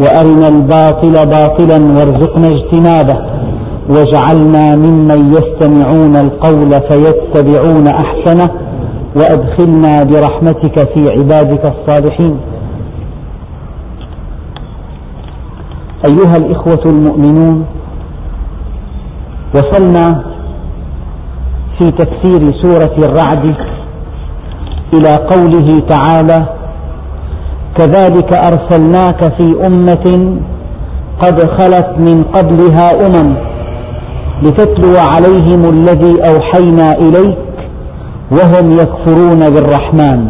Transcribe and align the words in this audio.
وأرنا 0.00 0.48
الباطل 0.48 1.12
باطلا 1.26 1.76
وارزقنا 1.96 2.46
اجتنابه 2.46 3.16
واجعلنا 3.88 4.76
ممن 4.76 5.34
يستمعون 5.34 6.16
القول 6.16 6.70
فيتبعون 6.90 7.86
أحسنه 7.86 8.50
وأدخلنا 9.16 10.04
برحمتك 10.04 10.78
في 10.94 11.04
عبادك 11.10 11.64
الصالحين. 11.72 12.40
أيها 16.06 16.36
الإخوة 16.36 16.82
المؤمنون 16.86 17.66
وصلنا 19.54 20.24
في 21.78 21.90
تفسير 21.90 22.52
سورة 22.62 22.96
الرعد 22.98 23.56
إلى 24.94 25.12
قوله 25.30 25.80
تعالى 25.88 26.46
كذلك 27.78 28.30
أرسلناك 28.46 29.34
في 29.40 29.66
أمة 29.66 30.36
قد 31.22 31.40
خلت 31.40 31.90
من 31.98 32.22
قبلها 32.22 33.06
أمم 33.06 33.36
لتتلو 34.42 34.94
عليهم 35.14 35.64
الذي 35.64 36.14
أوحينا 36.30 36.92
إليك 36.92 37.38
وهم 38.32 38.72
يكفرون 38.72 39.50
بالرحمن. 39.54 40.28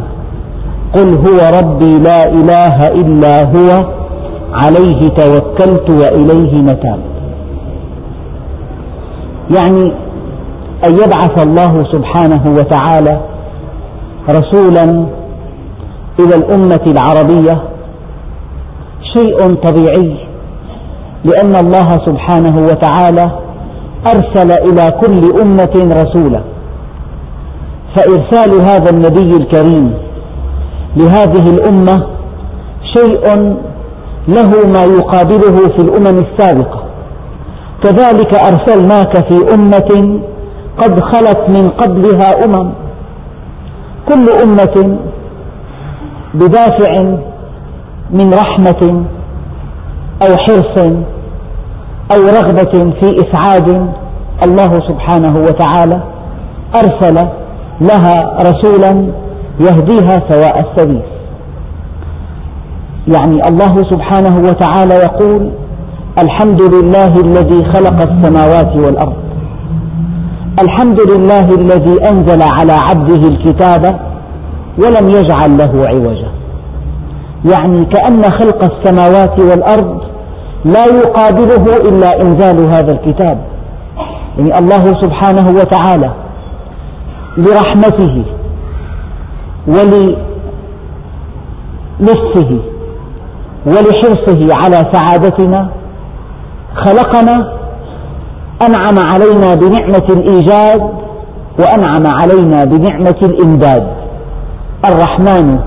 قل 0.95 1.17
هو 1.17 1.59
ربي 1.59 1.99
لا 1.99 2.29
إله 2.29 2.87
إلا 2.89 3.43
هو 3.45 3.87
عليه 4.53 5.01
توكلت 5.09 5.91
وإليه 5.91 6.63
متاب. 6.63 7.01
يعني 9.57 9.93
أن 10.87 10.93
يبعث 10.93 11.43
الله 11.47 11.85
سبحانه 11.93 12.43
وتعالى 12.59 13.21
رسولا 14.31 15.07
إلى 16.21 16.35
الأمة 16.35 16.81
العربية 16.87 17.63
شيء 19.17 19.37
طبيعي 19.55 20.17
لأن 21.25 21.57
الله 21.67 21.91
سبحانه 22.07 22.57
وتعالى 22.57 23.31
أرسل 24.07 24.51
إلى 24.53 24.93
كل 25.01 25.41
أمة 25.43 26.03
رسولا. 26.03 26.41
فإرسال 27.97 28.61
هذا 28.61 28.91
النبي 28.91 29.37
الكريم 29.37 29.95
لهذه 30.97 31.51
الأمة 31.51 32.07
شيء 32.97 33.55
له 34.29 34.51
ما 34.75 34.83
يقابله 34.85 35.69
في 35.69 35.79
الأمم 35.79 36.19
السابقة. 36.19 36.83
كذلك 37.83 38.35
أرسلناك 38.35 39.17
في 39.17 39.55
أمة 39.55 40.21
قد 40.79 41.01
خلت 41.01 41.41
من 41.49 41.69
قبلها 41.69 42.45
أمم. 42.45 42.73
كل 44.09 44.25
أمة 44.45 44.99
بدافع 46.35 47.03
من 48.11 48.31
رحمة 48.35 49.05
أو 50.23 50.29
حرص 50.47 50.93
أو 52.15 52.21
رغبة 52.21 52.93
في 53.01 53.17
إسعاد 53.17 53.87
الله 54.45 54.81
سبحانه 54.89 55.35
وتعالى 55.39 56.03
أرسل 56.77 57.29
لها 57.81 58.39
رسولا 58.41 59.07
يهديها 59.61 60.23
سواء 60.31 60.61
السبيل. 60.61 61.03
يعني 63.15 63.41
الله 63.49 63.77
سبحانه 63.91 64.37
وتعالى 64.37 64.95
يقول 64.95 65.51
الحمد 66.25 66.63
لله 66.75 67.07
الذي 67.07 67.65
خلق 67.73 68.11
السماوات 68.11 68.87
والأرض. 68.87 69.17
الحمد 70.63 71.01
لله 71.11 71.49
الذي 71.49 72.09
أنزل 72.11 72.43
على 72.59 72.73
عبده 72.73 73.29
الكتاب 73.29 74.12
ولم 74.79 75.09
يجعل 75.09 75.59
له 75.59 75.89
عوجا. 75.89 76.31
يعني 77.51 77.85
كأن 77.85 78.23
خلق 78.23 78.65
السماوات 78.73 79.41
والأرض 79.41 80.01
لا 80.65 80.87
يقابله 80.87 81.77
إلا 81.89 82.23
إنزال 82.23 82.59
هذا 82.71 82.93
الكتاب. 82.93 83.39
يعني 84.39 84.59
الله 84.59 84.85
سبحانه 84.85 85.51
وتعالى 85.51 86.11
لرحمته 87.37 88.25
وللطفه 92.01 92.61
ولحرصه 93.67 94.41
على 94.55 94.79
سعادتنا 94.93 95.71
خلقنا 96.75 97.53
أنعم 98.67 98.99
علينا 98.99 99.55
بنعمة 99.55 100.07
الإيجاد 100.11 100.83
وأنعم 101.59 102.07
علينا 102.07 102.65
بنعمة 102.65 103.21
الإمداد. 103.23 104.02
الرحمن 104.91 105.59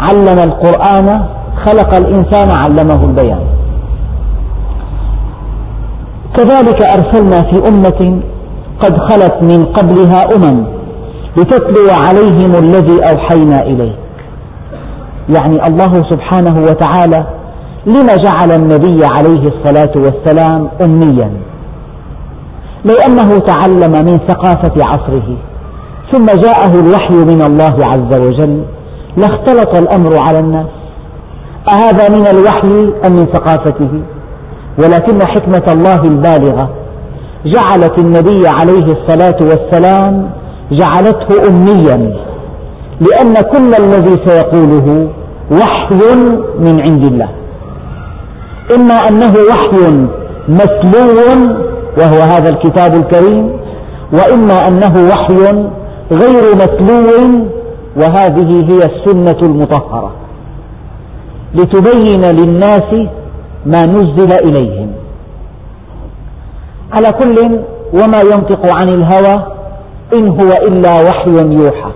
علم 0.00 0.38
القرآن 0.38 1.08
خلق 1.66 1.94
الإنسان 1.94 2.48
علمه 2.50 3.04
البيان. 3.04 3.44
كذلك 6.36 6.82
أرسلنا 6.82 7.42
في 7.50 7.68
أمة 7.68 8.20
قد 8.82 8.96
خلت 8.98 9.42
من 9.42 9.64
قبلها 9.64 10.22
أمم 10.36 10.66
لتتلو 11.36 11.90
عليهم 12.06 12.52
الذي 12.64 12.96
أوحينا 13.10 13.62
إليه 13.62 13.94
يعني 15.28 15.66
الله 15.68 15.92
سبحانه 16.10 16.54
وتعالى 16.62 17.26
لم 17.86 18.06
جعل 18.06 18.50
النبي 18.60 19.06
عليه 19.16 19.52
الصلاة 19.52 19.92
والسلام 19.96 20.68
أميا 20.84 21.30
لأنه 22.84 23.38
تعلم 23.38 23.92
من 23.92 24.18
ثقافة 24.28 24.74
عصره. 24.78 25.36
ثم 26.12 26.26
جاءه 26.26 26.80
الوحي 26.80 27.14
من 27.14 27.42
الله 27.46 27.76
عز 27.94 28.20
وجل 28.20 28.62
لاختلط 29.16 29.76
الأمر 29.76 30.10
على 30.26 30.38
الناس. 30.38 30.66
أهذا 31.68 32.08
من 32.16 32.26
الوحي 32.26 32.92
أم 33.06 33.12
من 33.12 33.26
ثقافته؟ 33.34 33.90
ولكن 34.78 35.18
حكمة 35.26 35.66
الله 35.72 36.00
البالغة. 36.02 36.70
جعلت 37.46 37.98
النبي 37.98 38.48
عليه 38.48 38.86
الصلاة 38.96 39.38
والسلام 39.40 40.30
جعلته 40.72 41.48
أميا 41.48 42.16
لأن 43.00 43.34
كل 43.34 43.84
الذي 43.84 44.16
سيقوله 44.26 45.08
وحي 45.52 46.00
من 46.60 46.80
عند 46.80 47.08
الله. 47.08 47.28
إما 48.76 48.94
أنه 48.94 49.34
وحي 49.50 50.06
متلو 50.48 51.08
وهو 51.98 52.20
هذا 52.20 52.50
الكتاب 52.50 52.94
الكريم 52.94 53.52
وإما 54.12 54.68
أنه 54.68 54.94
وحي 55.10 55.68
غير 56.10 56.54
متلو 56.54 57.46
وهذه 57.96 58.64
هي 58.64 58.78
السنة 58.78 59.38
المطهرة. 59.42 60.12
لتبين 61.54 62.24
للناس 62.24 63.08
ما 63.66 63.82
نزل 63.82 64.32
إليهم. 64.44 64.92
على 66.92 67.12
كل 67.12 67.60
وما 67.92 68.20
ينطق 68.32 68.76
عن 68.76 68.88
الهوى 68.88 69.46
إن 70.14 70.28
هو 70.28 70.52
إلا 70.68 70.90
وحي 71.08 71.30
يوحى. 71.30 71.90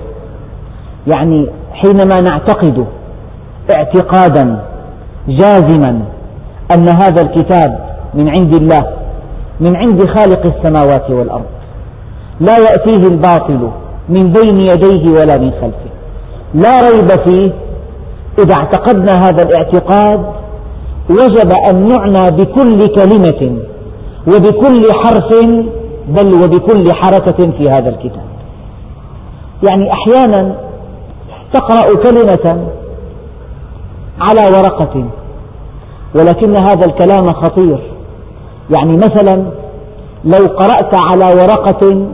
يعني 1.06 1.50
حينما 1.72 2.16
نعتقد 2.16 2.86
اعتقادا 3.74 4.64
جازما 5.28 6.02
أن 6.74 6.88
هذا 6.88 7.22
الكتاب 7.22 7.90
من 8.14 8.28
عند 8.28 8.54
الله 8.54 8.86
من 9.60 9.76
عند 9.76 10.06
خالق 10.06 10.46
السماوات 10.46 11.10
والأرض 11.10 11.44
لا 12.40 12.58
يأتيه 12.58 13.08
الباطل 13.08 13.70
من 14.10 14.32
بين 14.32 14.60
يديه 14.60 15.10
ولا 15.10 15.36
من 15.36 15.50
خلفه. 15.50 15.90
لا 16.54 16.90
ريب 16.90 17.10
فيه 17.26 17.52
إذا 18.38 18.54
اعتقدنا 18.54 19.12
هذا 19.12 19.42
الاعتقاد 19.42 20.20
وجب 21.10 21.50
أن 21.70 21.88
نعنى 21.88 22.36
بكل 22.36 22.86
كلمة 22.86 23.56
وبكل 24.26 24.82
حرف 25.04 25.28
بل 26.08 26.34
وبكل 26.34 26.84
حركة 26.94 27.50
في 27.50 27.70
هذا 27.70 27.88
الكتاب. 27.88 28.30
يعني 29.70 29.92
أحيانا 29.92 30.54
تقرأ 31.52 32.02
كلمة 32.02 32.66
على 34.20 34.40
ورقة 34.56 35.04
ولكن 36.14 36.56
هذا 36.56 36.86
الكلام 36.86 37.24
خطير. 37.32 37.80
يعني 38.76 38.92
مثلا 38.92 39.46
لو 40.24 40.46
قرأت 40.46 40.94
على 41.12 41.34
ورقة 41.34 42.06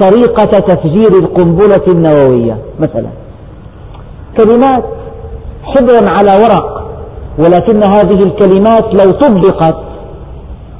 طريقة 0.00 0.58
تفجير 0.58 1.12
القنبلة 1.22 1.84
النووية 1.88 2.58
مثلا. 2.78 3.08
كلمات 4.38 4.84
حبر 5.62 6.12
على 6.12 6.30
ورق 6.42 6.84
ولكن 7.38 7.82
هذه 7.94 8.22
الكلمات 8.22 8.94
لو 8.94 9.10
طبقت 9.10 9.76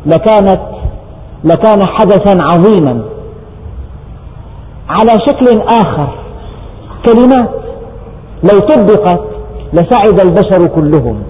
لكانت 0.07 0.61
لكان 1.45 1.87
حدثا 1.87 2.43
عظيما. 2.43 3.05
على 4.89 5.11
شكل 5.27 5.61
آخر 5.61 6.09
كلمات 7.07 7.51
لو 8.53 8.59
طبقت 8.61 9.21
لسعد 9.73 10.21
البشر 10.21 10.67
كلهم. 10.67 11.23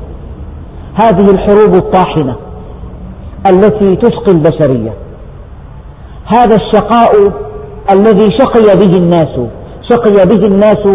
هذه 0.95 1.31
الحروب 1.31 1.75
الطاحنة 1.75 2.37
التي 3.47 3.91
تشقي 3.91 4.33
البشرية. 4.33 4.95
هذا 6.37 6.55
الشقاء 6.55 7.11
الذي 7.93 8.29
شقي 8.39 8.77
به 8.77 8.97
الناس. 8.97 9.41
شقي 9.91 10.27
به 10.27 10.47
الناس 10.47 10.87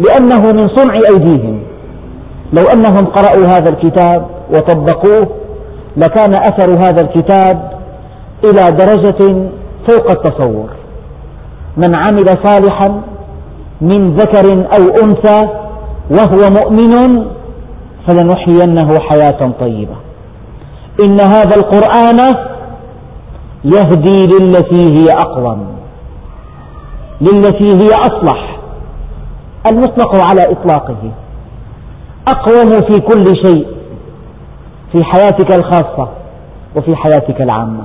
لأنه 0.00 0.52
من 0.52 0.68
صنع 0.76 0.94
أيديهم. 1.14 1.62
لو 2.52 2.62
أنهم 2.74 3.06
قرأوا 3.06 3.46
هذا 3.46 3.70
الكتاب 3.70 4.26
وطبقوه 4.50 5.26
لكان 5.96 6.34
أثر 6.34 6.70
هذا 6.70 7.00
الكتاب 7.00 7.72
إلى 8.44 8.76
درجة 8.76 9.48
فوق 9.88 10.10
التصور. 10.10 10.68
من 11.76 11.94
عمل 11.94 12.26
صالحا 12.44 13.00
من 13.80 14.16
ذكر 14.16 14.52
أو 14.52 15.04
أنثى 15.04 15.48
وهو 16.10 16.50
مؤمن 16.50 17.26
فلنحيينه 18.08 19.00
حياة 19.00 19.52
طيبة. 19.60 19.96
إن 21.04 21.20
هذا 21.20 21.56
القرآن 21.56 22.34
يهدي 23.64 24.26
للتي 24.26 24.98
هي 24.98 25.12
أقوم. 25.12 25.75
للتي 27.20 27.68
هي 27.68 27.94
أصلح. 27.94 28.58
المطلق 29.70 30.28
على 30.28 30.40
إطلاقه. 30.52 31.12
أقوم 32.28 32.70
في 32.80 33.00
كل 33.00 33.36
شيء 33.46 33.66
في 34.92 35.04
حياتك 35.04 35.58
الخاصة 35.58 36.08
وفي 36.76 36.96
حياتك 36.96 37.42
العامة. 37.42 37.84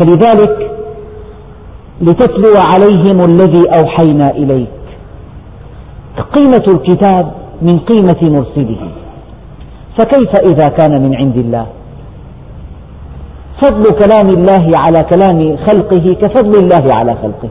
فلذلك 0.00 0.70
لتتلو 2.00 2.54
عليهم 2.72 3.20
الذي 3.24 3.62
أوحينا 3.82 4.30
إليك. 4.30 4.68
قيمة 6.36 6.64
الكتاب 6.74 7.32
من 7.62 7.78
قيمة 7.78 8.18
مرسله. 8.22 8.90
فكيف 9.98 10.52
إذا 10.52 10.64
كان 10.64 11.02
من 11.02 11.14
عند 11.16 11.36
الله؟ 11.36 11.66
فضل 13.62 13.82
كلام 13.82 14.26
الله 14.26 14.70
على 14.74 15.04
كلام 15.04 15.56
خلقه 15.66 16.16
كفضل 16.22 16.58
الله 16.58 16.94
على 17.00 17.14
خلقه. 17.22 17.48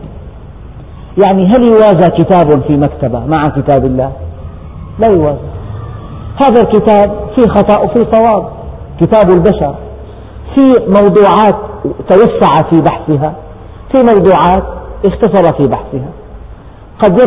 يعني 1.24 1.48
هل 1.48 1.68
يوازى 1.68 2.10
كتاب 2.10 2.62
في 2.68 2.78
مكتبة 2.78 3.26
مع 3.26 3.50
كتاب 3.50 3.86
الله؟ 3.86 4.12
لا 5.00 5.08
يوازى. 5.08 5.48
هذا 6.42 6.62
الكتاب 6.62 7.12
فيه 7.36 7.48
خطأ 7.48 7.80
وفيه 7.80 8.12
صواب. 8.12 8.50
كتاب 9.02 9.32
البشر 9.32 9.76
في 10.56 10.66
موضوعات 10.88 11.56
توسع 12.10 12.70
في 12.70 12.82
بحثها 12.82 13.34
في 13.92 14.04
موضوعات 14.04 14.64
اختصر 15.06 15.54
في 15.54 15.70
بحثها. 15.70 16.10
قد, 17.04 17.22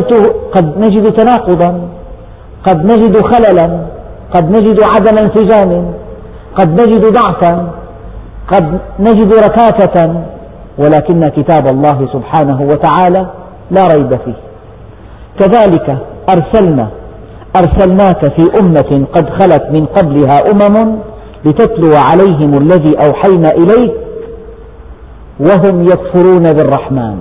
قد 0.54 0.78
نجد 0.78 1.12
تناقضا 1.12 1.88
قد 2.66 2.84
نجد 2.84 3.16
خللا 3.16 3.86
قد 4.34 4.50
نجد 4.50 4.80
عدم 4.82 5.18
انسجام 5.18 5.94
قد 6.58 6.80
نجد 6.80 7.12
ضعفا 7.12 7.79
قد 8.52 8.78
نجد 9.00 9.34
ركاكة 9.34 10.22
ولكن 10.78 11.20
كتاب 11.20 11.66
الله 11.72 12.08
سبحانه 12.12 12.62
وتعالى 12.62 13.26
لا 13.70 13.84
ريب 13.94 14.10
فيه. 14.24 14.34
كذلك 15.38 15.98
أرسلنا 16.34 16.88
أرسلناك 17.56 18.32
في 18.36 18.48
أمة 18.60 19.06
قد 19.12 19.28
خلت 19.30 19.62
من 19.70 19.86
قبلها 19.86 20.50
أمم 20.50 20.98
لتتلو 21.44 21.96
عليهم 21.96 22.54
الذي 22.62 22.96
أوحينا 23.06 23.50
إليك 23.50 23.94
وهم 25.40 25.82
يكفرون 25.82 26.42
بالرحمن. 26.42 27.16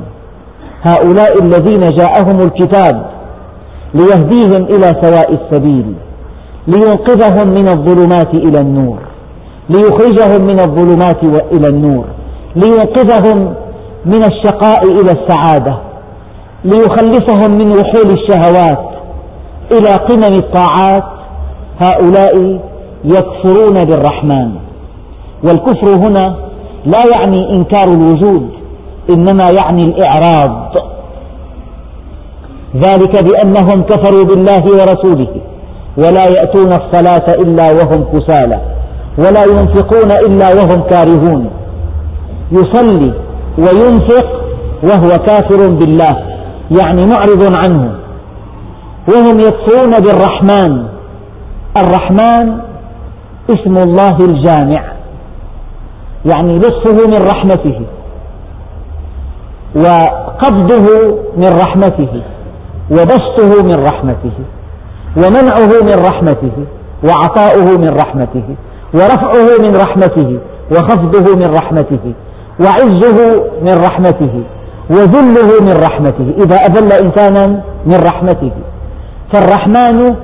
هؤلاء 0.81 1.43
الذين 1.43 1.79
جاءهم 1.79 2.39
الكتاب 2.39 3.05
ليهديهم 3.93 4.63
إلى 4.63 5.01
سواء 5.01 5.33
السبيل 5.33 5.93
لينقذهم 6.67 7.47
من 7.47 7.67
الظلمات 7.69 8.33
إلى 8.33 8.59
النور. 8.59 8.99
ليخرجهم 9.69 10.45
من 10.45 10.59
الظلمات 10.59 11.23
إلى 11.53 11.67
النور 11.67 12.05
لينقذهم 12.55 13.53
من 14.05 14.23
الشقاء 14.23 14.83
إلى 14.83 15.11
السعادة 15.11 15.77
ليخلصهم 16.63 17.57
من 17.57 17.71
وحول 17.71 18.11
الشهوات 18.11 18.89
إلى 19.71 19.95
قمم 19.95 20.35
الطاعات 20.35 21.03
هؤلاء 21.79 22.59
يكفرون 23.03 23.85
بالرحمن. 23.85 24.51
والكفر 25.43 26.07
هنا 26.07 26.35
لا 26.85 27.03
يعني 27.15 27.51
إنكار 27.53 27.87
الوجود 27.87 28.49
إنما 29.09 29.43
يعني 29.43 29.81
الإعراض. 29.81 30.75
ذلك 32.75 33.23
بأنهم 33.23 33.81
كفروا 33.81 34.23
بالله 34.23 34.63
ورسوله 34.63 35.27
ولا 35.97 36.23
يأتون 36.25 36.73
الصلاة 36.73 37.31
إلا 37.43 37.71
وهم 37.71 38.03
كسالى. 38.13 38.61
ولا 39.19 39.43
ينفقون 39.43 40.11
إلا 40.11 40.47
وهم 40.53 40.81
كارهون. 40.81 41.49
يصلي 42.51 43.13
وينفق 43.57 44.27
وهو 44.83 45.09
كافر 45.27 45.69
بالله 45.79 46.15
يعني 46.79 47.05
معرض 47.05 47.53
عنه. 47.63 47.95
وهم 49.07 49.39
يكفرون 49.39 49.93
بالرحمن. 49.99 50.85
الرحمن 51.77 52.59
اسم 53.49 53.77
الله 53.77 54.17
الجامع 54.29 54.83
يعني 56.25 56.55
لطفه 56.55 57.07
من 57.07 57.27
رحمته 57.31 57.81
وقبضه 59.75 60.87
من 61.37 61.49
رحمته 61.65 62.21
وبسطه 62.91 63.63
من 63.63 63.83
رحمته 63.91 64.37
ومنعه 65.17 65.71
من 65.83 65.97
رحمته 66.09 66.55
وعطاؤه 67.03 67.77
من 67.77 67.89
رحمته. 68.03 68.55
ورفعه 68.93 69.47
من 69.65 69.73
رحمته 69.83 70.39
وخفضه 70.71 71.35
من 71.35 71.53
رحمته 71.57 72.13
وعزه 72.59 73.43
من 73.61 73.73
رحمته 73.87 74.43
وذله 74.89 75.49
من 75.61 75.75
رحمته 75.87 76.33
إذا 76.43 76.55
أذل 76.55 76.93
إنسانا 77.05 77.63
من 77.85 77.99
رحمته. 78.05 78.51
فالرحمن 79.33 80.15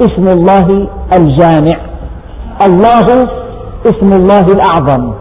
اسم 0.00 0.26
الله 0.28 0.88
الجامع 1.16 1.76
الله 2.66 3.28
اسم 3.86 4.12
الله 4.12 4.46
الأعظم 4.56 5.12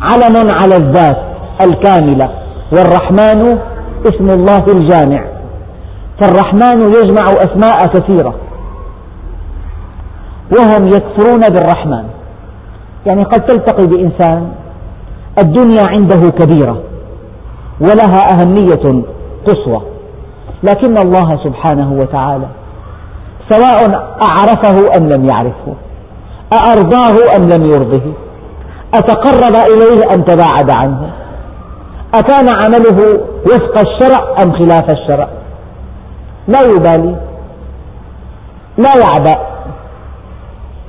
علم 0.00 0.36
على 0.62 0.76
الذات 0.76 1.18
الكاملة 1.62 2.30
والرحمن 2.72 3.58
اسم 4.10 4.30
الله 4.30 4.64
الجامع. 4.76 5.24
فالرحمن 6.20 6.78
يجمع 6.80 7.24
أسماء 7.46 7.86
كثيرة 7.86 8.34
وهم 10.58 10.86
يكفرون 10.86 11.40
بالرحمن. 11.40 12.04
يعني 13.06 13.22
قد 13.22 13.46
تلتقي 13.46 13.86
بإنسان 13.86 14.52
الدنيا 15.38 15.82
عنده 15.86 16.30
كبيرة 16.30 16.82
ولها 17.80 18.22
أهمية 18.32 19.02
قصوى 19.46 19.82
لكن 20.62 20.98
الله 20.98 21.44
سبحانه 21.44 21.92
وتعالى 21.92 22.46
سواء 23.50 23.92
أعرفه 24.22 24.96
أم 24.98 25.08
لم 25.08 25.24
يعرفه 25.24 25.74
أأرضاه 26.52 27.36
أم 27.36 27.42
لم 27.42 27.64
يرضه 27.70 28.12
أتقرب 28.94 29.54
إليه 29.54 30.14
أم 30.14 30.22
تباعد 30.22 30.70
عنه 30.78 31.10
أكان 32.14 32.48
عمله 32.48 33.20
وفق 33.46 33.78
الشرع 33.78 34.42
أم 34.42 34.52
خلاف 34.52 34.90
الشرع؟ 34.90 35.28
لا 36.48 36.60
يبالي 36.62 37.16
لا 38.78 38.96
يعبأ. 39.00 39.51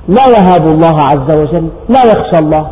لا 0.08 0.26
يهاب 0.36 0.66
الله 0.66 0.96
عز 0.96 1.38
وجل 1.38 1.68
لا 1.88 2.04
يخشى 2.04 2.38
الله. 2.38 2.66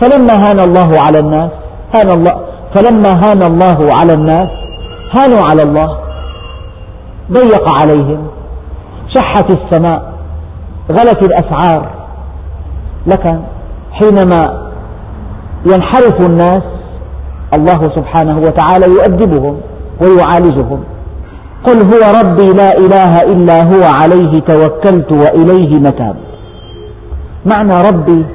فلما 0.00 0.34
هان 0.34 0.60
الله 0.60 0.90
على 1.06 1.18
الناس 1.18 1.50
هان 1.94 2.10
الله 2.10 2.32
فلما 2.74 3.10
هان 3.10 3.42
الله 3.42 3.78
على 4.00 4.12
الناس 4.12 4.48
هانوا 5.18 5.42
على 5.50 5.62
الله. 5.62 5.98
ضيق 7.32 7.80
عليهم 7.80 8.26
شحت 9.14 9.50
السماء 9.50 10.12
غلت 10.90 11.22
الأسعار. 11.22 11.90
لكن 13.06 13.40
حينما 13.92 14.70
ينحرف 15.72 16.28
الناس 16.28 16.62
الله 17.54 17.82
سبحانه 17.82 18.38
وتعالى 18.38 18.86
يؤدبهم 18.86 19.60
ويعالجهم. 20.02 20.84
قل 21.66 21.76
هو 21.76 22.20
ربي 22.20 22.46
لا 22.46 22.70
إله 22.78 23.22
إلا 23.22 23.56
هو 23.64 23.82
عليه 24.02 24.40
توكلت 24.40 25.12
وإليه 25.12 25.80
متاب. 25.80 26.16
معنى 27.52 27.74
ربي 27.88 28.26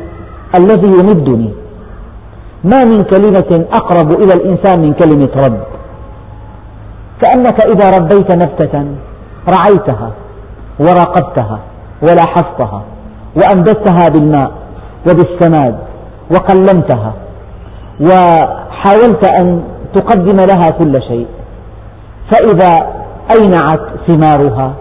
الذي 0.55 0.91
يمدني. 0.99 1.51
ما 2.63 2.85
من 2.85 3.01
كلمة 3.01 3.65
أقرب 3.73 4.11
إلى 4.23 4.33
الإنسان 4.33 4.81
من 4.81 4.93
كلمة 4.93 5.29
رب. 5.45 5.63
كأنك 7.21 7.65
إذا 7.65 7.89
ربيت 7.97 8.31
نبتة 8.31 8.85
رعيتها 9.55 10.11
وراقبتها 10.79 11.59
ولا 12.01 12.25
حفظها 12.27 12.81
وأنبتها 13.35 14.09
بالماء 14.09 14.51
وبالسماد 15.07 15.75
وقلمتها 16.31 17.13
وحاولت 18.01 19.23
أن 19.41 19.63
تقدم 19.95 20.37
لها 20.51 20.67
كل 20.79 21.01
شيء. 21.01 21.27
فإذا 22.31 22.71
أينعت 23.31 23.81
ثمارها 24.07 24.73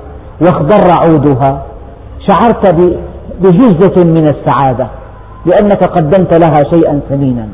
واخضر 0.42 0.94
عودها 1.04 1.62
شعرت 2.28 2.74
بهزة 3.40 4.04
من 4.04 4.24
السعادة 4.24 4.86
لأنك 5.46 5.84
قدمت 5.84 6.34
لها 6.34 6.62
شيئا 6.70 7.00
ثمينا. 7.08 7.48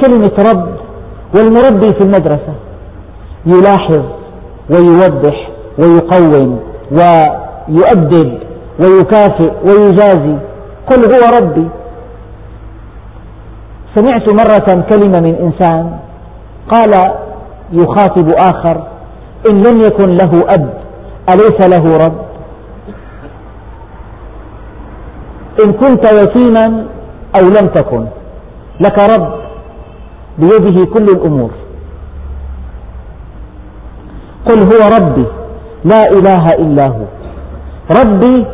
كلمة 0.00 0.52
رب 0.52 0.68
والمربي 1.36 1.88
في 1.88 2.00
المدرسة 2.00 2.54
يلاحظ 3.46 4.04
ويوضح 4.70 5.50
ويقوم 5.78 6.60
ويؤدب 6.92 8.38
ويكافئ 8.80 9.52
ويجازي. 9.66 10.36
قل 10.90 11.14
هو 11.14 11.38
ربي. 11.38 11.68
سمعت 13.94 14.34
مرة 14.34 14.84
كلمة 14.90 15.20
من 15.20 15.34
إنسان 15.34 15.98
قال 16.72 17.12
يخاطب 17.72 18.28
آخر 18.30 18.86
إن 19.50 19.58
لم 19.58 19.80
يكن 19.80 20.10
له 20.10 20.54
أب 20.54 20.74
أليس 21.28 21.68
له 21.68 21.96
رب؟ 22.06 22.29
إن 25.64 25.72
كنت 25.72 26.12
يتيما 26.12 26.86
أو 27.36 27.40
لم 27.40 27.66
تكن 27.74 28.06
لك 28.80 28.98
رب 28.98 29.34
بيده 30.38 30.84
كل 30.84 31.04
الأمور. 31.04 31.50
قل 34.46 34.60
هو 34.60 34.96
ربي 34.96 35.26
لا 35.84 36.10
إله 36.10 36.48
إلا 36.48 36.84
هو. 36.88 37.04
ربي 38.00 38.46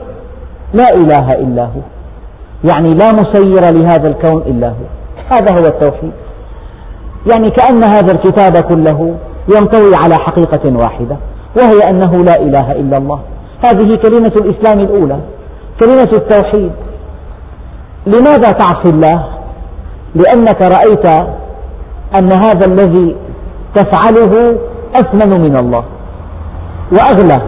لا 0.75 0.95
إله 0.95 1.33
إلا 1.33 1.63
هو. 1.63 1.81
يعني 2.65 2.95
لا 2.95 3.13
مسير 3.13 3.73
لهذا 3.75 4.09
الكون 4.09 4.43
إلا 4.47 4.69
هو. 4.69 4.87
هذا 5.33 5.53
هو 5.53 5.67
التوحيد. 5.67 6.13
يعني 7.33 7.51
كأن 7.51 7.85
هذا 7.85 8.13
الكتاب 8.13 8.57
كله 8.57 9.17
ينطوي 9.57 9.93
على 10.05 10.15
حقيقة 10.15 10.77
واحدة 10.77 11.17
وهي 11.59 11.91
أنه 11.91 12.13
لا 12.13 12.43
إله 12.43 12.73
إلا 12.73 12.97
الله. 12.97 13.21
هذه 13.65 13.97
كلمة 13.97 14.33
الإسلام 14.37 14.81
الأولى 14.87 15.21
كلمة 15.81 16.11
التوحيد. 16.15 16.73
لماذا 18.07 18.51
تعصي 18.51 18.89
الله؟ 18.89 19.25
لأنك 20.15 20.63
رأيت 20.63 21.07
أن 22.19 22.33
هذا 22.33 22.67
الذي 22.67 23.17
تفعله 23.75 24.59
أثمن 24.95 25.41
من 25.41 25.57
الله. 25.57 25.85
وأغلى 26.93 27.39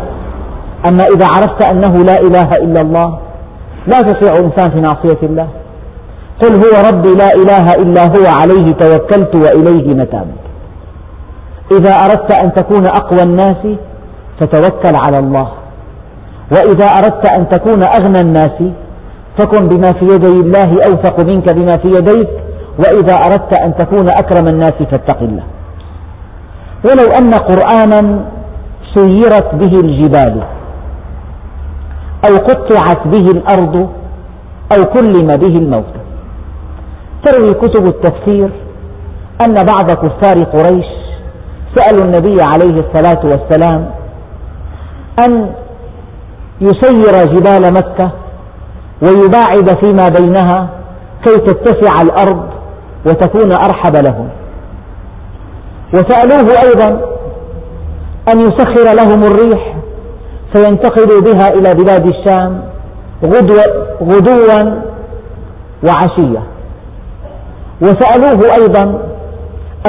أما 0.89 1.05
إذا 1.05 1.27
عرفت 1.27 1.71
أنه 1.71 1.97
لا 1.97 2.21
إله 2.21 2.51
إلا 2.51 2.81
الله 2.81 3.19
لا 3.87 4.01
تطيع 4.01 4.33
إنسان 4.37 4.71
في 4.71 4.81
معصية 4.81 5.19
الله. 5.23 5.49
قل 6.43 6.53
هو 6.53 6.89
ربي 6.91 7.09
لا 7.09 7.35
إله 7.35 7.75
إلا 7.75 8.03
هو 8.05 8.41
عليه 8.41 8.67
توكلت 8.73 9.35
وإليه 9.35 9.95
متاب. 9.95 10.27
إذا 11.73 11.93
أردت 12.05 12.33
أن 12.33 12.55
تكون 12.55 12.87
أقوى 12.87 13.23
الناس 13.23 13.67
فتوكل 14.41 14.95
على 15.05 15.19
الله. 15.19 15.49
وإذا 16.51 16.87
أردت 16.87 17.39
أن 17.39 17.49
تكون 17.49 17.83
أغنى 17.83 18.21
الناس 18.21 18.63
فكن 19.39 19.69
بما 19.69 19.93
في 19.93 20.05
يدي 20.05 20.41
الله 20.41 20.71
أوثق 20.89 21.25
منك 21.25 21.53
بما 21.53 21.73
في 21.77 21.89
يديك 21.89 22.29
وإذا 22.79 23.15
أردت 23.15 23.61
أن 23.61 23.75
تكون 23.79 24.07
أكرم 24.19 24.49
الناس 24.49 24.73
فاتق 24.91 25.23
الله. 25.23 25.43
ولو 26.85 27.07
أن 27.19 27.31
قرآنا 27.35 28.25
سيرت 28.95 29.55
به 29.55 29.81
الجبال 29.81 30.43
أو 32.29 32.37
قطعت 32.37 33.07
به 33.07 33.31
الأرض 33.31 33.89
أو 34.77 34.85
كلم 34.85 35.27
به 35.27 35.59
الموتى 35.59 36.01
تروي 37.25 37.53
كتب 37.53 37.87
التفسير 37.87 38.51
أن 39.47 39.55
بعض 39.55 39.91
كفار 39.91 40.45
قريش 40.45 40.87
سألوا 41.75 42.05
النبي 42.05 42.37
عليه 42.43 42.85
الصلاة 42.85 43.21
والسلام 43.25 43.91
أن 45.27 45.51
يسير 46.61 47.35
جبال 47.35 47.73
مكة 47.73 48.13
ويباعد 49.03 49.85
فيما 49.85 50.09
بينها 50.09 50.69
كي 51.25 51.39
تتسع 51.39 52.03
الأرض 52.03 52.43
وتكون 53.07 53.53
أرحب 53.53 53.97
لهم. 53.97 54.29
وسألوه 55.95 56.63
أيضا 56.63 57.01
أن 58.33 58.41
يسخر 58.41 58.95
لهم 58.95 59.25
الريح 59.25 59.77
فينتقلوا 60.55 61.21
بها 61.21 61.49
إلى 61.55 61.75
بلاد 61.75 62.09
الشام 62.09 62.63
غدوا 64.01 64.83
وعشية. 65.87 66.43
وسألوه 67.83 68.55
أيضا 68.55 69.03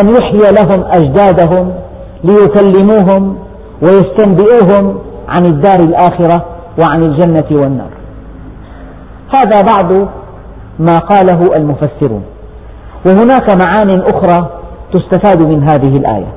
أن 0.01 0.09
يحيي 0.09 0.51
لهم 0.51 0.83
أجدادهم 0.93 1.73
ليكلموهم 2.23 3.37
ويستنبئوهم 3.81 4.99
عن 5.27 5.45
الدار 5.45 5.79
الآخرة 5.79 6.45
وعن 6.81 7.03
الجنة 7.03 7.61
والنار. 7.61 7.98
هذا 9.35 9.61
بعض 9.61 10.09
ما 10.79 10.97
قاله 10.97 11.41
المفسرون. 11.57 12.23
وهناك 13.05 13.65
معان 13.65 14.01
أخرى 14.01 14.49
تستفاد 14.93 15.51
من 15.51 15.63
هذه 15.63 15.97
الآية. 15.97 16.33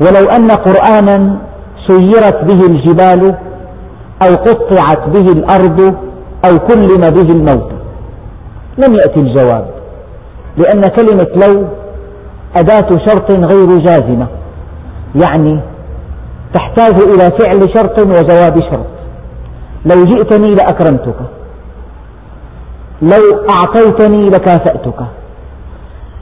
ولو 0.00 0.24
أن 0.36 0.50
قرآنا 0.50 1.38
سيرت 1.86 2.44
به 2.44 2.66
الجبال 2.66 3.34
أو 4.22 4.34
قطعت 4.34 5.08
به 5.08 5.32
الأرض 5.32 5.94
أو 6.50 6.58
كلم 6.58 7.10
به 7.10 7.32
الموت. 7.32 7.70
لم 8.78 8.94
يأتي 8.94 9.20
الجواب 9.20 9.66
لأن 10.56 10.80
كلمة 10.80 11.46
لو 11.46 11.64
أداة 12.56 12.88
شرط 13.06 13.30
غير 13.30 13.78
جازمة 13.78 14.26
يعني 15.24 15.60
تحتاج 16.54 17.00
إلى 17.00 17.30
فعل 17.38 17.60
شرط 17.74 17.98
وجواب 17.98 18.60
شرط. 18.60 18.86
لو 19.86 20.04
جئتني 20.04 20.54
لأكرمتك. 20.54 21.16
لو 23.02 23.46
أعطيتني 23.50 24.26
لكافأتك. 24.26 25.00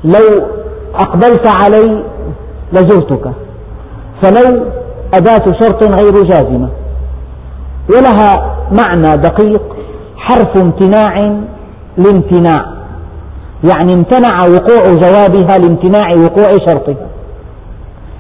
لو 0.05 0.47
أقبلت 0.95 1.49
علي 1.63 2.05
لزرتك. 2.73 3.31
فلو 4.23 4.67
أداة 5.15 5.45
شرط 5.61 5.85
غير 5.85 6.23
جازمة. 6.25 6.69
ولها 7.91 8.57
معنى 8.73 9.17
دقيق 9.17 9.63
حرف 10.17 10.63
امتناع 10.63 11.41
لامتناع. 11.99 12.75
يعني 13.75 13.93
امتنع 13.93 14.39
وقوع 14.39 14.93
جوابها 14.93 15.59
لامتناع 15.59 16.11
وقوع 16.11 16.51
شرطها. 16.67 17.07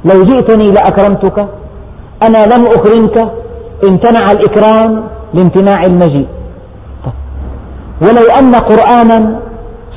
لو 0.04 0.22
جئتني 0.22 0.70
لأكرمتك 0.70 1.38
أنا 2.26 2.38
لم 2.38 2.64
أكرمك 2.66 3.32
امتنع 3.88 4.30
الإكرام 4.32 5.04
لامتناع 5.34 5.84
المجيء. 5.84 6.28
ولو 8.04 8.26
أن 8.38 8.54
قرآنا 8.54 9.40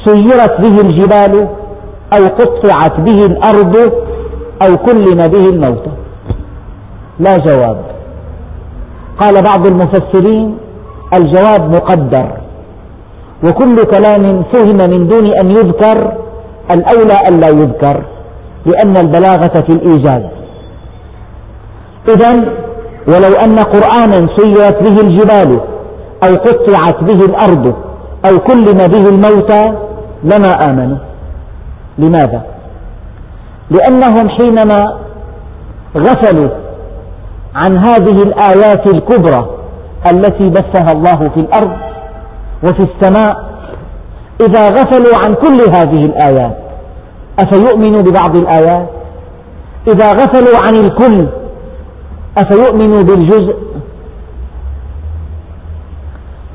سيرت 0.05 0.61
به 0.61 0.81
الجبال 0.81 1.47
أو 2.13 2.25
قطعت 2.25 2.99
به 2.99 3.25
الأرض 3.25 3.75
أو 4.61 4.77
كلم 4.77 5.21
به 5.33 5.45
الموتى 5.45 5.91
لا 7.19 7.37
جواب. 7.37 7.77
قال 9.19 9.41
بعض 9.41 9.67
المفسرين 9.67 10.57
الجواب 11.13 11.75
مقدر. 11.75 12.27
وكل 13.43 13.75
كلام 13.75 14.43
فهم 14.53 14.77
من 14.77 15.07
دون 15.07 15.25
أن 15.41 15.51
يذكر 15.51 16.13
الأولى 16.71 17.17
ألا 17.29 17.49
يذكر 17.49 18.03
لأن 18.65 18.97
البلاغة 18.97 19.61
في 19.67 19.69
الإيجاز. 19.69 20.23
إذا 22.09 22.31
ولو 23.07 23.33
أن 23.45 23.55
قرآنا 23.55 24.27
سيرت 24.37 24.83
به 24.83 25.01
الجبال 25.01 25.59
أو 26.23 26.35
قطعت 26.35 27.03
به 27.03 27.25
الأرض 27.25 27.86
أو 28.29 28.39
كلم 28.39 28.87
به 28.87 29.09
الموتى 29.09 29.73
لما 30.23 30.51
آمنوا. 30.69 30.97
لماذا؟ 31.97 32.41
لأنهم 33.69 34.29
حينما 34.29 34.97
غفلوا 35.97 36.49
عن 37.55 37.77
هذه 37.77 38.23
الآيات 38.23 38.87
الكبرى 38.87 39.49
التي 40.11 40.49
بثها 40.49 40.91
الله 40.91 41.15
في 41.15 41.39
الأرض 41.39 41.71
وفي 42.63 42.79
السماء 42.79 43.47
إذا 44.41 44.69
غفلوا 44.69 45.15
عن 45.25 45.33
كل 45.33 45.75
هذه 45.75 46.05
الآيات 46.05 46.57
أفيؤمنوا 47.39 48.01
ببعض 48.01 48.35
الآيات؟ 48.35 48.89
إذا 49.87 50.11
غفلوا 50.11 50.57
عن 50.67 50.75
الكل 50.75 51.27
أفيؤمنوا 52.37 53.03
بالجزء؟ 53.03 53.55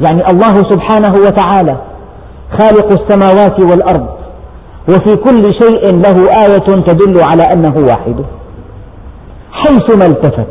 يعني 0.03 0.23
الله 0.31 0.55
سبحانه 0.71 1.13
وتعالى 1.27 1.77
خالق 2.59 3.01
السماوات 3.01 3.61
والأرض 3.71 4.07
وفي 4.89 5.17
كل 5.17 5.43
شيء 5.63 5.97
له 5.97 6.17
آية 6.45 6.83
تدل 6.87 7.23
على 7.23 7.43
أنه 7.43 7.75
واحد. 7.77 8.25
حيثما 9.53 10.07
التفت 10.07 10.47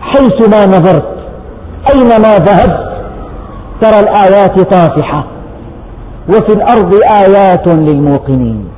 حيثما 0.00 0.66
نظرت 0.66 1.14
أينما 1.94 2.38
ذهبت 2.38 2.94
ترى 3.80 4.00
الآيات 4.00 4.60
طافحة 4.60 5.24
وفي 6.28 6.52
الأرض 6.52 6.94
آيات 7.24 7.68
للموقنين. 7.68 8.68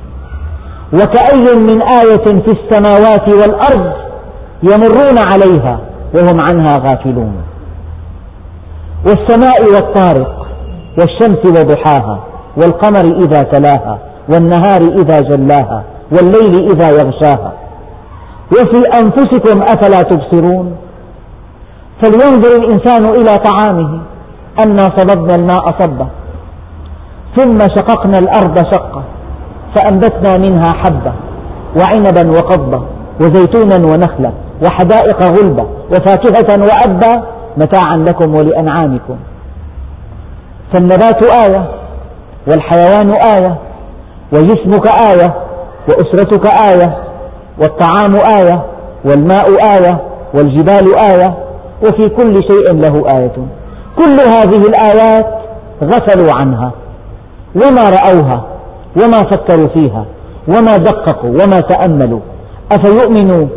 وكأي 0.93 1.55
من 1.55 1.81
آية 1.81 2.25
في 2.25 2.51
السماوات 2.59 3.33
والأرض 3.33 3.91
يمرون 4.63 5.17
عليها 5.31 5.79
وهم 6.15 6.37
عنها 6.47 6.77
غافلون. 6.77 7.33
والسماء 9.05 9.63
والطارق 9.73 10.47
والشمس 10.99 11.45
وضحاها 11.45 12.19
والقمر 12.57 13.05
إذا 13.25 13.41
تلاها 13.41 13.99
والنهار 14.33 14.81
إذا 14.81 15.19
جلاها 15.19 15.83
والليل 16.11 16.71
إذا 16.71 16.89
يغشاها. 16.89 17.51
وفي 18.51 18.83
أنفسكم 18.99 19.61
أفلا 19.61 20.01
تبصرون؟ 20.01 20.75
فلينظر 22.01 22.55
الإنسان 22.55 23.05
إلى 23.05 23.37
طعامه 23.37 23.99
أنا 24.59 24.83
صببنا 24.97 25.35
الماء 25.35 25.65
صبا 25.79 26.07
ثم 27.37 27.59
شققنا 27.59 28.19
الأرض 28.19 28.57
شقا 28.73 29.03
فأنبتنا 29.75 30.37
منها 30.37 30.73
حبة 30.73 31.13
وعنبا 31.79 32.37
وقضبا 32.37 32.81
وزيتونا 33.21 33.75
ونخلا 33.75 34.31
وحدائق 34.65 35.23
غلبا 35.23 35.67
وفاكهة 35.91 36.59
وأبا 36.67 37.23
متاعا 37.57 37.95
لكم 38.07 38.35
ولأنعامكم. 38.35 39.17
فالنبات 40.73 41.23
آية 41.25 41.71
والحيوان 42.47 43.11
آية 43.11 43.55
وجسمك 44.33 44.87
آية 44.87 45.33
وأسرتك 45.89 46.45
آية 46.45 46.97
والطعام 47.61 48.15
آية 48.15 48.63
والماء 49.05 49.45
آية 49.75 50.01
والجبال 50.33 50.99
آية 50.99 51.37
وفي 51.83 52.09
كل 52.09 52.33
شيء 52.33 52.73
له 52.73 53.03
آية. 53.17 53.35
كل 53.97 54.19
هذه 54.29 54.67
الآيات 54.67 55.27
غفلوا 55.83 56.35
عنها 56.35 56.71
وما 57.55 57.89
رأوها 57.89 58.43
وما 59.03 59.19
فكروا 59.23 59.67
فيها 59.67 60.05
وما 60.47 60.77
دققوا 60.77 61.29
وما 61.29 61.59
تأملوا. 61.59 62.19
أفيؤمنوا 62.71 63.47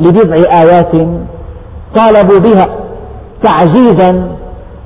لبضع 0.00 0.36
آيات 0.60 0.92
طالبوا 1.94 2.38
بها 2.38 2.85
تعجيزا 3.46 4.36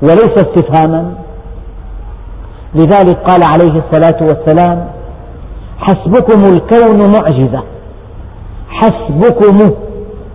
وليس 0.02 0.34
استفهاما. 0.36 1.12
لذلك 2.74 3.18
قال 3.28 3.40
عليه 3.42 3.82
الصلاة 3.82 4.18
والسلام 4.22 4.88
حسبكم 5.78 6.40
الكون 6.52 7.12
معجزة. 7.12 7.62
حسبكم 8.68 9.56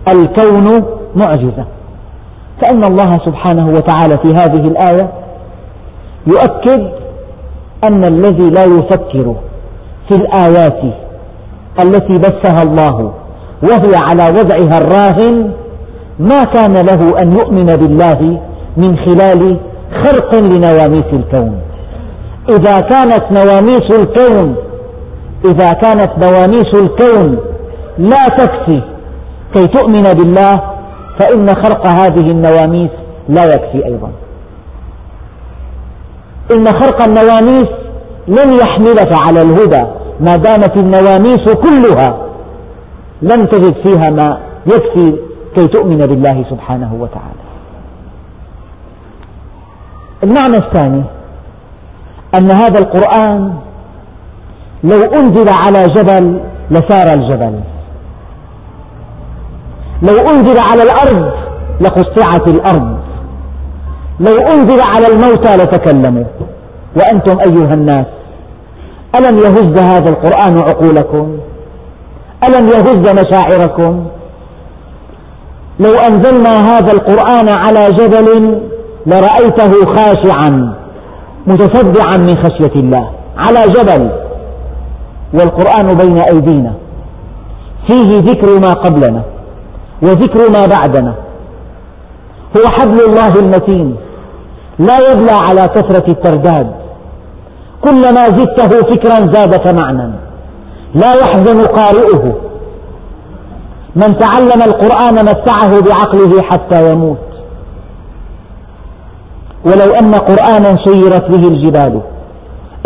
الكون 0.08 0.84
معجزة. 1.16 1.64
كأن 2.62 2.84
الله 2.84 3.10
سبحانه 3.26 3.66
وتعالى 3.66 4.18
في 4.24 4.32
هذه 4.32 4.68
الآية 4.68 5.12
يؤكد 6.26 6.90
أن 7.84 8.04
الذي 8.04 8.50
لا 8.50 8.64
يفكر 8.64 9.34
في 10.08 10.14
الآيات 10.14 10.82
التي 11.80 12.14
بثها 12.14 12.62
الله 12.62 13.12
وهي 13.62 13.92
على 14.02 14.24
وضعها 14.38 14.78
الراهن 14.78 15.52
ما 16.18 16.44
كان 16.44 16.74
له 16.74 17.18
أن 17.22 17.32
يؤمن 17.32 17.66
بالله 17.66 18.40
من 18.76 18.96
خلال 18.96 19.60
خرق 20.04 20.34
لنواميس 20.34 21.04
الكون. 21.12 21.60
إذا 22.50 22.80
كانت 22.80 23.24
نواميس 23.32 23.90
الكون 23.98 24.56
إذا 25.44 25.72
كانت 25.72 26.10
نواميس 26.24 26.74
الكون 26.74 27.38
لا 27.98 28.24
تكفي 28.38 28.82
كي 29.54 29.66
تؤمن 29.66 30.02
بالله 30.02 30.56
فإن 31.20 31.46
خرق 31.46 31.86
هذه 31.86 32.30
النواميس 32.30 32.90
لا 33.28 33.44
يكفي 33.44 33.84
أيضا. 33.84 34.10
إن 36.52 36.66
خرق 36.66 37.02
النواميس 37.02 37.68
لن 38.28 38.52
يحملك 38.52 39.26
على 39.26 39.42
الهدى 39.42 39.82
ما 40.20 40.36
دامت 40.36 40.76
النواميس 40.76 41.54
كلها 41.54 42.18
لم 43.22 43.44
تجد 43.44 43.74
فيها 43.86 44.10
ما 44.10 44.38
يكفي 44.66 45.25
كي 45.56 45.66
تؤمن 45.66 45.98
بالله 45.98 46.44
سبحانه 46.50 46.94
وتعالى. 46.94 47.46
المعنى 50.24 50.56
الثاني 50.56 51.02
أن 52.38 52.50
هذا 52.50 52.78
القرآن 52.78 53.54
لو 54.84 55.02
أنزل 55.02 55.48
على 55.64 55.84
جبل 55.94 56.40
لسار 56.70 57.14
الجبل. 57.14 57.60
لو 60.02 60.16
أنزل 60.32 60.58
على 60.70 60.82
الأرض 60.82 61.32
لقطعت 61.80 62.48
الأرض. 62.48 62.98
لو 64.20 64.36
أنزل 64.54 64.80
على 64.80 65.06
الموتى 65.06 65.56
لتكلموا. 65.56 66.24
وأنتم 67.00 67.38
أيها 67.40 67.74
الناس 67.74 68.06
ألم 69.18 69.38
يهز 69.38 69.78
هذا 69.78 70.10
القرآن 70.10 70.58
عقولكم؟ 70.58 71.38
ألم 72.44 72.66
يهز 72.68 73.12
مشاعركم؟ 73.20 74.06
لو 75.80 75.92
أنزلنا 75.92 76.58
هذا 76.70 76.92
القرآن 76.92 77.48
على 77.48 77.86
جبل 77.86 78.60
لرأيته 79.06 79.94
خاشعا 79.94 80.74
متصدعا 81.46 82.16
من 82.16 82.36
خشية 82.44 82.74
الله. 82.76 83.10
على 83.36 83.72
جبل. 83.72 84.10
والقرآن 85.34 85.86
بين 85.96 86.18
أيدينا. 86.18 86.72
فيه 87.88 88.18
ذكر 88.18 88.60
ما 88.60 88.72
قبلنا 88.72 89.22
وذكر 90.02 90.50
ما 90.50 90.66
بعدنا. 90.66 91.14
هو 92.56 92.70
حبل 92.70 93.00
الله 93.00 93.34
المتين. 93.34 93.96
لا 94.78 94.98
يبلى 95.10 95.32
على 95.32 95.68
كثرة 95.68 96.10
الترداد. 96.10 96.70
كلما 97.84 98.22
زدته 98.22 98.68
فكرا 98.68 99.32
زادك 99.32 99.74
معنى 99.74 100.12
لا 100.94 101.14
يحزن 101.14 101.64
قارئه. 101.66 102.45
من 103.96 104.18
تعلم 104.18 104.62
القرآن 104.62 105.14
متعه 105.14 105.80
بعقله 105.80 106.42
حتى 106.42 106.92
يموت. 106.92 107.26
ولو 109.66 109.90
أن 110.00 110.14
قرآنا 110.14 110.70
سيرت 110.84 111.30
به 111.30 111.48
الجبال 111.48 112.00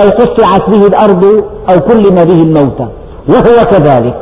أو 0.00 0.08
قطعت 0.08 0.70
به 0.70 0.86
الأرض 0.86 1.24
أو 1.70 1.80
كلم 1.80 2.24
به 2.24 2.42
الموتى 2.42 2.88
وهو 3.28 3.64
كذلك. 3.64 4.20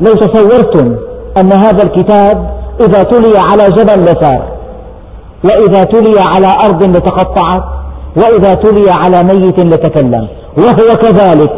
لو 0.00 0.12
تصورتم 0.12 0.96
أن 1.40 1.52
هذا 1.52 1.82
الكتاب 1.82 2.50
إذا 2.80 3.02
تلي 3.02 3.38
على 3.38 3.70
جبل 3.70 4.02
لسار 4.02 4.42
وإذا 5.44 5.82
تلي 5.84 6.20
على 6.20 6.50
أرض 6.64 6.82
لتقطعت 6.82 7.64
وإذا 8.16 8.54
تلي 8.54 8.90
على 8.90 9.22
ميت 9.22 9.58
لتكلم 9.60 10.28
وهو 10.58 10.96
كذلك. 10.96 11.52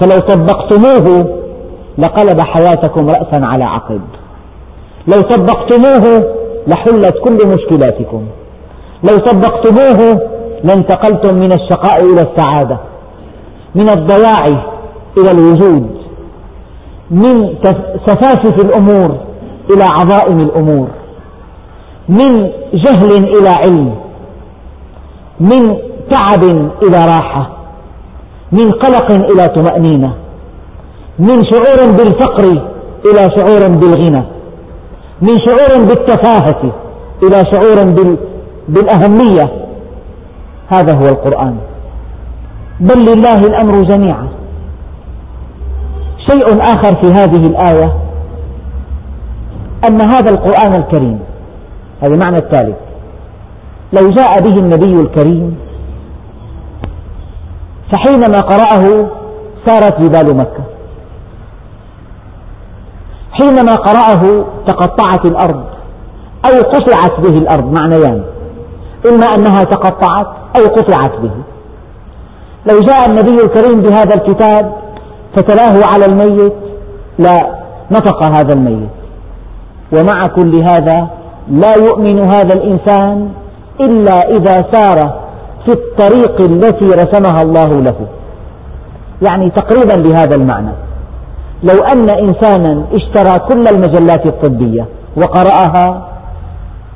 فلو 0.00 0.18
طبقتموه 0.18 1.37
لقلب 1.98 2.40
حياتكم 2.40 3.08
رأسا 3.08 3.44
على 3.44 3.64
عقب. 3.64 4.00
لو 5.08 5.20
طبقتموه 5.20 6.24
لحلت 6.66 7.14
كل 7.24 7.48
مشكلاتكم. 7.48 8.24
لو 9.10 9.16
طبقتموه 9.16 10.20
لانتقلتم 10.64 11.34
من 11.34 11.52
الشقاء 11.52 12.04
إلى 12.04 12.20
السعادة 12.20 12.78
من 13.74 13.90
الضياع 13.90 14.40
إلى 15.18 15.30
الوجود 15.30 15.90
من 17.10 17.56
سفاسف 18.06 18.64
الأمور 18.64 19.16
إلى 19.74 19.84
عظائم 19.84 20.38
الأمور 20.38 20.88
من 22.08 22.50
جهل 22.74 23.12
إلى 23.12 23.48
علم 23.48 23.94
من 25.40 25.76
تعب 26.10 26.44
إلى 26.82 27.06
راحة 27.06 27.50
من 28.52 28.70
قلق 28.70 29.12
إلى 29.12 29.48
طمأنينة. 29.48 30.14
من 31.18 31.42
شعور 31.50 31.96
بالفقر 31.96 32.44
إلى 33.06 33.22
شعور 33.36 33.68
بالغنى 33.68 34.24
من 35.22 35.36
شعور 35.46 35.86
بالتفاهة 35.86 36.72
إلى 37.22 37.42
شعور 37.52 37.78
بالأهمية. 38.68 39.68
هذا 40.68 40.94
هو 40.94 41.02
القرآن. 41.02 41.56
بل 42.80 42.98
لله 42.98 43.38
الأمر 43.38 43.82
جميعا. 43.82 44.28
شيء 46.30 46.62
آخر 46.62 47.02
في 47.02 47.12
هذه 47.12 47.46
الآية 47.46 47.94
أن 49.88 50.00
هذا 50.00 50.30
القرآن 50.30 50.74
الكريم 50.76 51.20
هذا 52.02 52.14
المعنى 52.14 52.36
الثالث 52.36 52.76
لو 53.92 54.10
جاء 54.10 54.40
به 54.40 54.54
النبي 54.60 55.00
الكريم 55.00 55.56
فحينما 57.92 58.40
قرأه 58.40 59.10
سارت 59.66 60.00
جبال 60.00 60.36
مكة. 60.36 60.77
حينما 63.38 63.74
قرأه 63.74 64.44
تقطعت 64.66 65.24
الأرض 65.24 65.64
أو 66.48 66.70
قطعت 66.70 67.20
به 67.20 67.38
الأرض 67.38 67.80
معنيان. 67.80 68.22
إما 69.12 69.26
أنها 69.26 69.64
تقطعت 69.64 70.26
أو 70.56 70.66
قطعت 70.76 71.20
به. 71.20 71.30
لو 72.70 72.80
جاء 72.80 73.10
النبي 73.10 73.44
الكريم 73.44 73.80
بهذا 73.80 74.14
الكتاب 74.14 74.72
فتلاه 75.36 75.80
على 75.92 76.06
الميت 76.06 76.52
لا 77.18 77.38
نطق 77.90 78.22
هذا 78.22 78.54
الميت. 78.54 78.88
ومع 79.92 80.26
كل 80.26 80.62
هذا 80.70 81.08
لا 81.50 81.76
يؤمن 81.76 82.32
هذا 82.32 82.54
الإنسان 82.54 83.28
إلا 83.80 84.18
إذا 84.30 84.64
سار 84.72 85.20
في 85.64 85.72
الطريق 85.72 86.40
التي 86.40 86.86
رسمها 86.86 87.42
الله 87.42 87.68
له. 87.68 88.06
يعني 89.28 89.50
تقريبا 89.50 89.96
بهذا 89.96 90.36
المعنى. 90.36 90.72
لو 91.62 91.84
أن 91.92 92.10
إنسانا 92.10 92.84
اشترى 92.92 93.38
كل 93.38 93.68
المجلات 93.74 94.26
الطبية 94.26 94.86
وقرأها 95.16 96.08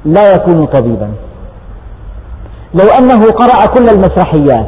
لا 0.04 0.32
يكون 0.32 0.66
طبيبا. 0.66 1.08
لو 2.74 2.86
أنه 2.98 3.30
قرأ 3.30 3.66
كل 3.66 3.88
المسرحيات 3.88 4.66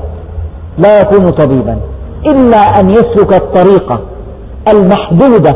لا 0.78 1.00
يكون 1.00 1.28
طبيبا. 1.28 1.78
إلا 2.26 2.56
أن 2.56 2.90
يسلك 2.90 3.34
الطريقة 3.34 4.00
المحدودة 4.68 5.54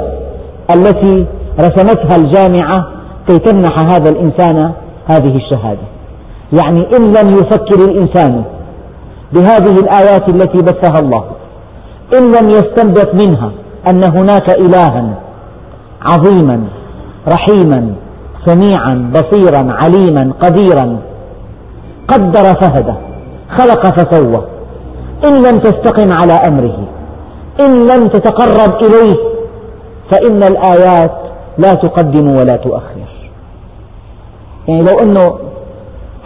التي 0.74 1.26
رسمتها 1.60 2.16
الجامعة 2.16 2.86
كي 3.28 3.38
تمنح 3.38 3.78
هذا 3.78 4.10
الإنسان 4.10 4.72
هذه 5.06 5.34
الشهادة. 5.34 5.86
يعني 6.52 6.86
إن 6.96 7.02
لم 7.02 7.28
يفكر 7.28 7.84
الإنسان 7.84 8.44
بهذه 9.32 9.80
الآيات 9.80 10.28
التي 10.28 10.58
بثها 10.58 10.98
الله 11.00 11.24
إن 12.18 12.32
لم 12.32 12.48
يستنبط 12.50 13.14
منها 13.14 13.50
أن 13.90 14.04
هناك 14.04 14.54
إلها 14.54 15.14
عظيما 16.10 16.64
رحيما 17.32 17.94
سميعا 18.46 19.12
بصيرا 19.14 19.72
عليما 19.72 20.32
قديرا. 20.40 20.98
قدر 22.08 22.42
فهدى 22.60 22.94
خلق 23.58 23.86
فسوى. 23.86 24.44
إن 25.26 25.34
لم 25.42 25.58
تستقم 25.58 26.08
على 26.22 26.38
أمره 26.48 26.78
إن 27.60 27.76
لم 27.76 28.08
تتقرب 28.08 28.74
إليه 28.74 29.16
فإن 30.10 30.42
الآيات 30.42 31.12
لا 31.58 31.74
تقدم 31.74 32.36
ولا 32.36 32.56
تؤخر. 32.56 33.08
يعني 34.68 34.80
لو 34.82 34.94
أنه 35.02 35.38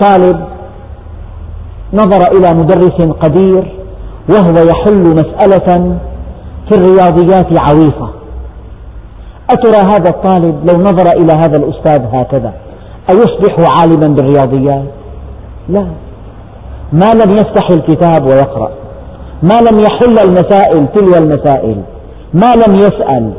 طالب 0.00 0.44
نظر 1.94 2.38
إلى 2.38 2.54
مدرس 2.54 3.08
قدير 3.20 3.78
وهو 4.30 4.54
يحل 4.70 5.16
مسألة 5.16 5.98
في 6.68 6.74
الرياضيات 6.74 7.60
عويصة 7.60 8.10
أترى 9.50 9.76
هذا 9.76 10.10
الطالب 10.10 10.70
لو 10.70 10.78
نظر 10.78 11.06
إلى 11.16 11.32
هذا 11.32 11.56
الأستاذ 11.56 12.02
هكذا. 12.14 12.52
أيصبح 13.10 13.78
عالما 13.78 14.06
بالرياضيات؟ 14.06 14.84
لا. 15.68 15.86
ما 16.92 17.14
لم 17.14 17.32
يفتح 17.32 17.70
الكتاب 17.70 18.26
ويقرأ. 18.26 18.70
ما 19.42 19.60
لم 19.60 19.80
يحل 19.80 20.18
المسائل 20.18 20.86
تلو 20.94 21.14
المسائل. 21.14 21.82
ما 22.34 22.54
لم 22.54 22.74
يسأل. 22.74 23.32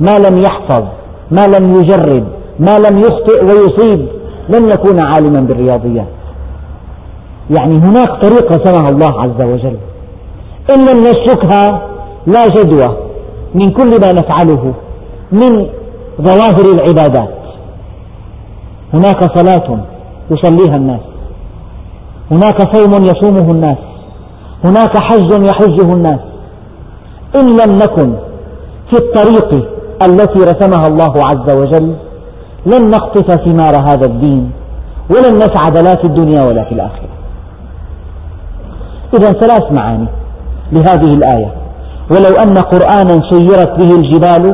ما 0.00 0.18
لم 0.28 0.38
يحفظ. 0.38 0.84
ما 1.30 1.46
لم 1.46 1.74
يجرب. 1.76 2.24
ما 2.58 2.78
لم 2.78 2.98
يخطئ 2.98 3.44
ويصيب. 3.44 4.08
لن 4.48 4.70
يكون 4.70 5.06
عالما 5.06 5.40
بالرياضيات. 5.40 6.08
يعني 7.50 7.78
هناك 7.78 8.22
طريق 8.22 8.52
رسمها 8.52 8.88
الله 8.88 9.20
عز 9.20 9.42
وجل. 9.42 9.76
إن 10.74 10.86
لم 10.86 11.00
نسلكها 11.00 11.82
لا 12.26 12.48
جدوى 12.48 12.96
من 13.54 13.70
كل 13.72 13.90
ما 13.90 14.12
نفعله 14.12 14.74
من 15.32 15.66
ظواهر 16.22 16.72
العبادات. 16.74 17.34
هناك 18.94 19.38
صلاة 19.38 19.78
يصليها 20.30 20.76
الناس. 20.76 21.00
هناك 22.30 22.76
صوم 22.76 22.92
يصومه 23.02 23.50
الناس. 23.50 23.78
هناك 24.64 24.98
حج 24.98 25.30
يحجه 25.46 25.92
الناس. 25.94 26.20
إن 27.36 27.46
لم 27.46 27.76
نكن 27.76 28.14
في 28.90 28.96
الطريق 28.96 29.68
التي 30.02 30.38
رسمها 30.38 30.86
الله 30.86 31.24
عز 31.24 31.56
وجل 31.56 31.94
لن 32.66 32.90
نقطف 32.90 33.30
ثمار 33.30 33.80
هذا 33.80 34.06
الدين 34.06 34.50
ولن 35.10 35.36
نسعد 35.36 35.78
لا 35.84 35.94
في 35.94 36.04
الدنيا 36.04 36.42
ولا 36.42 36.64
في 36.64 36.72
الآخرة. 36.72 37.08
إذا 39.14 39.32
ثلاث 39.32 39.72
معاني 39.72 40.08
لهذه 40.72 41.14
الآية. 41.14 41.57
ولو 42.10 42.34
أن 42.44 42.58
قرآنا 42.58 43.22
سيرت 43.30 43.72
به 43.80 43.90
الجبال 43.94 44.44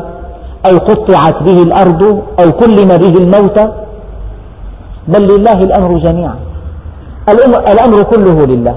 أو 0.67 0.77
قطعت 0.77 1.43
به 1.43 1.59
الأرض 1.63 2.03
أو 2.43 2.53
كلم 2.53 2.89
به 2.89 3.15
الموتى 3.23 3.67
بل 5.09 5.23
لله 5.33 5.53
الأمر 5.53 5.99
جميعا. 5.99 6.37
الأمر 7.73 8.03
كله 8.03 8.47
لله. 8.47 8.77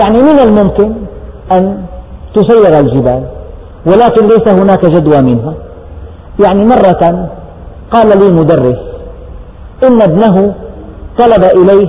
يعني 0.00 0.18
من 0.18 0.38
الممكن 0.40 0.92
أن 1.52 1.84
تسير 2.34 2.80
الجبال 2.80 3.22
ولكن 3.86 4.26
ليس 4.26 4.46
هناك 4.60 4.86
جدوى 4.86 5.22
منها. 5.22 5.54
يعني 6.44 6.64
مرة 6.64 7.28
قال 7.92 8.08
لي 8.18 8.28
مدرس 8.40 8.80
إن 9.84 10.02
ابنه 10.02 10.54
طلب 11.18 11.44
إليه 11.44 11.88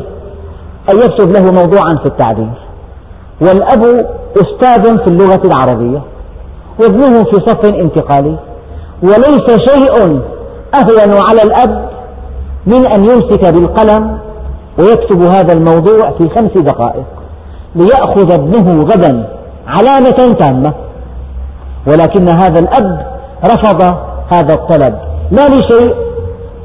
أن 0.90 0.96
يكتب 0.96 1.30
له 1.36 1.52
موضوعا 1.52 1.94
في 2.04 2.06
التعبير. 2.06 2.65
والأب 3.42 3.84
أستاذ 4.38 4.98
في 4.98 5.08
اللغة 5.08 5.42
العربية 5.46 6.02
وابنه 6.82 7.24
في 7.24 7.40
صف 7.48 7.66
انتقالي 7.66 8.38
وليس 9.04 9.70
شيء 9.70 10.22
أهون 10.76 11.22
على 11.30 11.42
الأب 11.44 11.90
من 12.66 12.88
أن 12.94 13.04
يمسك 13.04 13.54
بالقلم 13.54 14.18
ويكتب 14.80 15.22
هذا 15.22 15.54
الموضوع 15.54 16.12
في 16.12 16.30
خمس 16.36 16.52
دقائق 16.52 17.06
ليأخذ 17.76 18.32
ابنه 18.32 18.84
غدا 18.84 19.30
علامة 19.68 20.36
تامة. 20.40 20.74
ولكن 21.88 22.30
هذا 22.30 22.60
الأب 22.60 23.06
رفض 23.46 23.82
هذا 24.34 24.54
الطلب. 24.54 24.96
لا 25.32 25.48
لشيء 25.48 25.96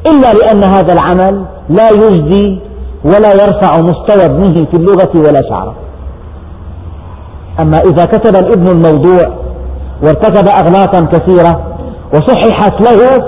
إلا 0.06 0.32
لأن 0.32 0.64
هذا 0.64 0.92
العمل 0.92 1.44
لا 1.68 1.90
يجدي 1.90 2.60
ولا 3.04 3.32
يرفع 3.32 3.70
مستوى 3.80 4.24
ابنه 4.24 4.54
في 4.54 4.76
اللغة 4.76 5.10
ولا 5.14 5.40
شعره. 5.48 5.74
أما 7.62 7.78
إذا 7.78 8.04
كتب 8.04 8.36
الابن 8.36 8.68
الموضوع 8.68 9.40
وارتكب 10.02 10.48
أغلاطا 10.48 11.00
كثيرة 11.00 11.66
وصححت 12.14 12.82
له 12.82 13.24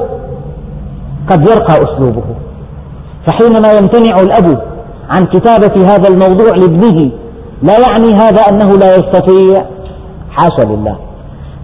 قد 1.31 1.47
يرقى 1.47 1.75
أسلوبه. 1.75 2.23
فحينما 3.27 3.73
يمتنع 3.73 4.17
الأب 4.21 4.63
عن 5.09 5.25
كتابة 5.25 5.93
هذا 5.95 6.09
الموضوع 6.09 6.49
لابنه 6.57 7.11
لا 7.63 7.75
يعني 7.79 8.15
هذا 8.15 8.43
أنه 8.51 8.79
لا 8.79 8.97
يستطيع 8.97 9.67
حاشا 10.31 10.69
لله. 10.69 10.97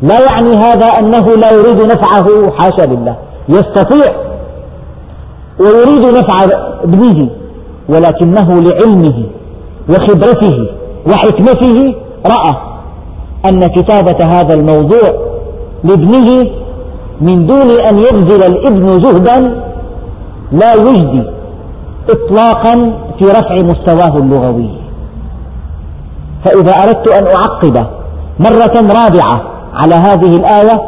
لا 0.02 0.14
يعني 0.20 0.56
هذا 0.56 0.86
أنه 0.86 1.26
لا 1.40 1.52
يريد 1.52 1.80
نفعه 1.82 2.52
حاشا 2.58 2.94
لله. 2.94 3.16
يستطيع 3.48 4.16
ويريد 5.60 6.14
نفع 6.16 6.44
ابنه 6.84 7.30
ولكنه 7.88 8.54
لعلمه 8.54 9.26
وخبرته 9.88 10.56
وحكمته 11.10 11.94
رأى 12.26 12.52
أن 13.48 13.60
كتابة 13.66 14.18
هذا 14.38 14.54
الموضوع 14.54 15.28
لابنه 15.84 16.50
من 17.20 17.46
دون 17.46 17.70
أن 17.90 17.98
يبذل 17.98 18.46
الابن 18.46 18.98
جهدا 18.98 19.62
لا 20.52 20.74
يجدي 20.74 21.30
إطلاقا 22.10 22.72
في 23.18 23.24
رفع 23.24 23.54
مستواه 23.62 24.16
اللغوي. 24.16 24.78
فإذا 26.44 26.72
أردت 26.72 27.10
أن 27.12 27.24
أعقب 27.26 27.86
مرة 28.40 29.02
رابعة 29.02 29.50
على 29.74 29.94
هذه 29.94 30.36
الآية 30.36 30.82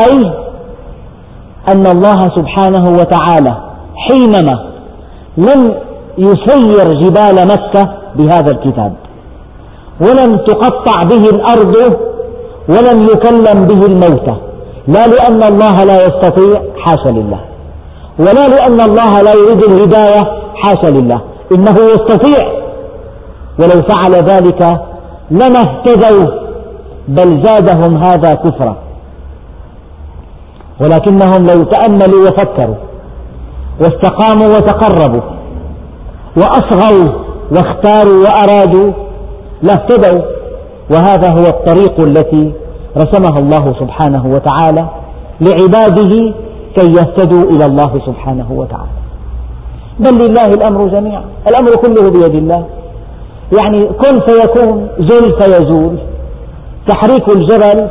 أي 0.00 0.32
أن 1.72 1.86
الله 1.86 2.16
سبحانه 2.36 2.88
وتعالى 2.88 3.56
حينما 4.08 4.70
لم 5.36 5.74
يسير 6.18 6.92
جبال 6.92 7.48
مكة 7.48 7.94
بهذا 8.16 8.50
الكتاب. 8.50 8.92
ولم 10.00 10.36
تقطع 10.36 11.02
به 11.02 11.24
الأرض 11.30 11.96
ولم 12.68 13.02
يكلم 13.02 13.66
به 13.66 13.86
الموتى 13.86 14.36
لا 14.88 15.06
لأن 15.06 15.42
الله 15.42 15.84
لا 15.84 16.04
يستطيع 16.04 16.62
حاشا 16.76 17.08
لله. 17.08 17.40
ولا 18.18 18.48
لأن 18.48 18.80
الله 18.80 19.22
لا 19.22 19.32
يريد 19.32 19.64
الهداية 19.64 20.22
حاشا 20.54 20.86
لله. 20.86 21.20
إنه 21.52 21.76
يستطيع. 21.94 22.46
ولو 23.58 23.82
فعل 23.88 24.14
ذلك 24.14 24.80
لما 25.30 25.60
اهتدوا 25.60 26.26
بل 27.08 27.42
زادهم 27.44 28.04
هذا 28.04 28.34
كفرا. 28.34 28.76
ولكنهم 30.80 31.44
لو 31.44 31.62
تأملوا 31.62 32.28
وفكروا 32.28 32.74
واستقاموا 33.80 34.48
وتقربوا 34.48 35.20
وأصغوا 36.36 37.08
واختاروا 37.52 38.22
وأرادوا 38.24 38.92
لاهتدوا 39.62 40.22
وهذا 40.90 41.30
هو 41.38 41.46
الطريق 41.46 42.00
التي 42.00 42.52
رسمها 42.96 43.38
الله 43.38 43.74
سبحانه 43.80 44.26
وتعالى 44.34 44.88
لعباده 45.40 46.34
كي 46.76 46.86
يهتدوا 46.86 47.50
إلى 47.50 47.64
الله 47.64 48.00
سبحانه 48.06 48.52
وتعالى. 48.52 48.90
بل 50.00 50.14
لله 50.26 50.44
الأمر 50.44 50.88
جميعا. 50.88 51.24
الأمر 51.48 51.70
كله 51.70 52.10
بيد 52.10 52.34
الله. 52.34 52.64
يعني 53.58 53.84
كن 53.84 54.20
فيكون 54.26 54.88
زل 54.98 55.40
فيزول. 55.40 55.98
تحريك 56.88 57.28
الجبل 57.28 57.88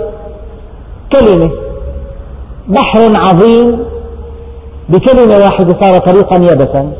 كلمة. 1.13 1.51
بحر 2.67 3.13
عظيم 3.27 3.79
بكلمة 4.89 5.38
واحدة 5.43 5.82
صار 5.82 5.99
طريقا 5.99 6.36
يبسا 6.36 6.91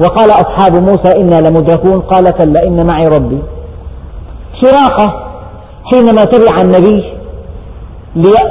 وقال 0.00 0.30
أصحاب 0.30 0.82
موسى 0.82 1.20
إنا 1.20 1.48
لمدركون. 1.48 2.00
قال 2.00 2.30
كلا 2.30 2.66
إن 2.66 2.86
معي 2.86 3.06
ربي. 3.08 3.38
سراقة 4.60 5.26
حينما 5.84 6.24
تبع 6.24 6.62
النبي 6.62 7.12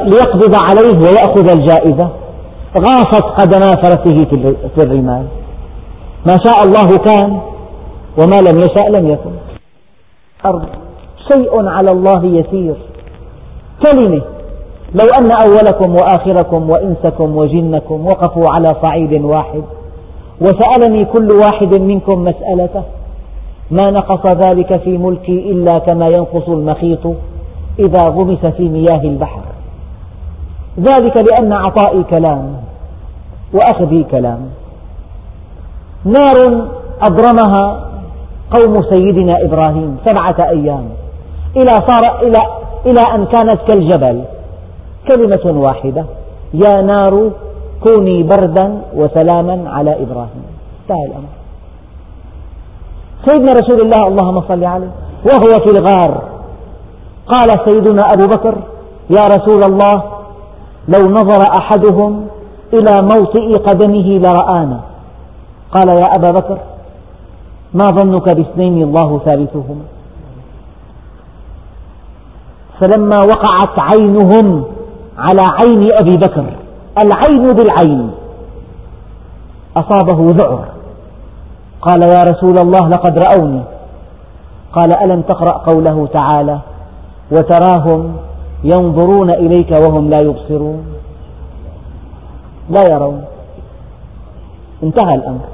ليقبض 0.06 0.56
عليه 0.70 1.00
ويأخذ 1.00 1.50
الجائزة 1.50 2.10
غاصت 2.78 3.24
قدما 3.24 3.72
فرسه 3.84 4.24
في 4.76 4.84
الرمال. 4.84 5.26
ما 6.28 6.38
شاء 6.46 6.64
الله 6.64 6.98
كان 6.98 7.40
وما 8.22 8.36
لم 8.36 8.58
يشأ 8.58 8.90
لم 8.90 9.08
يكن. 9.08 9.32
أرض 10.46 10.66
شيء 11.32 11.68
على 11.68 11.92
الله 11.92 12.26
يسير. 12.26 12.76
كلمة 13.86 14.22
لو 14.94 15.06
أن 15.20 15.32
أولكم 15.42 15.96
وآخركم 15.96 16.70
وإنسكم 16.70 17.38
وجنكم 17.38 18.06
وقفوا 18.06 18.46
على 18.50 18.68
صعيد 18.84 19.22
واحد 19.24 19.64
وسألني 20.42 21.06
كل 21.06 21.28
واحد 21.32 21.82
منكم 21.82 22.24
مسألته 22.24 22.84
ما 23.72 23.92
نقص 23.92 24.32
ذلك 24.32 24.82
في 24.82 24.98
ملكي 24.98 25.52
إلا 25.52 25.80
كما 25.80 26.08
ينقص 26.08 26.50
المخيط 26.50 27.06
إذا 27.80 28.04
غمس 28.10 28.46
في 28.46 28.70
مياه 28.70 29.02
البحر. 29.02 29.42
ذلك 30.80 31.18
لأن 31.18 31.54
عطائي 31.54 32.04
كلام 32.04 32.56
وأخذي 33.54 34.04
كلام. 34.04 34.40
نار 36.06 36.68
أضرمها 37.02 37.90
قوم 38.52 38.74
سيدنا 38.92 39.38
إبراهيم 39.42 39.98
سبعة 40.06 40.50
أيام. 40.50 40.90
إلى 41.58 41.72
صار 41.88 42.22
إلى 42.22 42.40
إلى 42.86 43.02
أن 43.16 43.26
كانت 43.26 43.60
كالجبل 43.68 44.24
كلمة 45.08 45.62
واحدة 45.62 46.06
يا 46.54 46.82
نار 46.82 47.32
كوني 47.84 48.24
بردا 48.24 48.82
وسلاما 48.96 49.70
على 49.70 49.94
إبراهيم. 50.04 50.46
انتهى 50.82 51.06
الأمر. 51.06 51.45
سيدنا 53.26 53.52
رسول 53.52 53.82
الله 53.82 54.08
اللهم 54.08 54.42
صل 54.48 54.64
عليه 54.64 54.92
وهو 55.28 55.60
في 55.66 55.72
الغار. 55.78 56.22
قال 57.28 57.50
سيدنا 57.66 58.02
أبو 58.14 58.26
بكر 58.26 58.56
يا 59.10 59.26
رسول 59.26 59.64
الله 59.64 60.04
لو 60.88 61.10
نظر 61.10 61.40
أحدهم 61.60 62.28
إلى 62.74 63.02
موطئ 63.02 63.54
قدمه 63.54 64.08
لرآنا. 64.18 64.80
قال 65.72 65.88
يا 65.98 66.08
أبا 66.18 66.32
بكر 66.32 66.58
ما 67.74 67.86
ظنك 67.86 68.36
باثنين 68.36 68.84
الله 68.84 69.20
ثالثهما؟ 69.26 69.86
فلما 72.82 73.16
وقعت 73.16 73.80
عينهم 73.80 74.64
على 75.18 75.42
عين 75.62 75.90
أبي 75.94 76.18
بكر 76.18 76.46
العين 77.04 77.46
بالعين 77.54 78.12
أصابه 79.78 80.28
ذعر. 80.28 80.75
قال 81.86 82.02
يا 82.02 82.24
رسول 82.32 82.58
الله 82.58 82.90
لقد 82.90 83.20
رأوني. 83.20 83.62
قال 84.74 84.98
ألم 85.06 85.22
تقرأ 85.22 85.58
قوله 85.58 86.08
تعالى 86.14 86.60
وتراهم 87.32 88.16
ينظرون 88.64 89.30
إليك 89.30 89.72
وهم 89.72 90.10
لا 90.10 90.18
يبصرون؟ 90.24 90.86
لا 92.70 92.84
يرون. 92.92 93.24
انتهى 94.84 95.16
الأمر. 95.16 95.46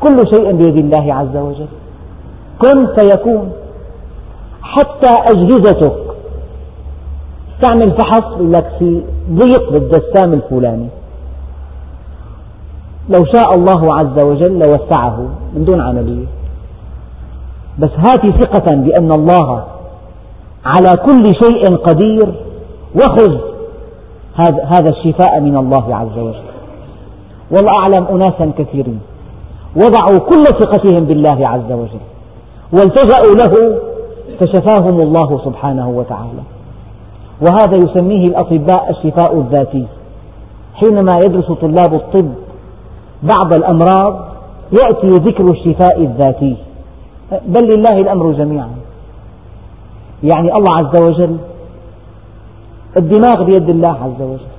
كل 0.00 0.16
شيء 0.34 0.52
بيد 0.52 0.76
الله 0.76 1.14
عز 1.14 1.36
وجل. 1.36 1.68
كن 2.62 2.86
فيكون. 2.86 3.52
حتى 4.62 5.14
أجهزتك. 5.32 5.96
تعمل 7.62 7.88
فحص 7.88 8.32
لك 8.40 8.66
في 8.78 9.02
ضيق 9.30 9.72
بالدسام 9.72 10.32
الفلاني. 10.32 10.88
لو 13.08 13.24
شاء 13.24 13.54
الله 13.54 13.94
عز 13.94 14.24
وجل 14.24 14.58
لوسعه 14.58 15.28
من 15.54 15.64
دون 15.64 15.80
عملية. 15.80 16.26
بس 17.78 17.90
هات 17.90 18.26
ثقة 18.42 18.74
بأن 18.74 19.10
الله 19.12 19.64
على 20.64 20.96
كل 20.96 21.22
شيء 21.24 21.76
قدير 21.76 22.34
وخذ 22.94 23.38
هذا 24.74 24.90
الشفاء 24.90 25.40
من 25.40 25.56
الله 25.56 25.96
عز 25.96 26.18
وجل. 26.18 26.48
والله 27.50 27.72
أعلم 27.82 28.06
أناسا 28.06 28.52
كثيرين 28.58 29.00
وضعوا 29.76 30.18
كل 30.18 30.44
ثقتهم 30.44 31.04
بالله 31.04 31.48
عز 31.48 31.72
وجل 31.72 32.00
والتجأوا 32.72 33.34
له 33.38 33.80
فشفاهم 34.40 35.00
الله 35.00 35.40
سبحانه 35.44 35.88
وتعالى. 35.88 36.42
وهذا 37.40 37.76
يسميه 37.76 38.26
الأطباء 38.26 38.90
الشفاء 38.90 39.34
الذاتي. 39.34 39.86
حينما 40.74 41.18
يدرس 41.24 41.52
طلاب 41.52 41.94
الطب 41.94 42.32
بعض 43.22 43.52
الأمراض 43.52 44.24
يأتي 44.72 45.06
ذكر 45.06 45.44
الشفاء 45.44 46.00
الذاتي. 46.00 46.56
بل 47.46 47.64
لله 47.64 48.00
الأمر 48.00 48.32
جميعا. 48.32 48.70
يعني 50.22 50.52
الله 50.52 50.70
عز 50.74 51.02
وجل 51.02 51.36
الدماغ 52.96 53.42
بيد 53.42 53.68
الله 53.68 53.96
عز 54.04 54.22
وجل 54.22 54.52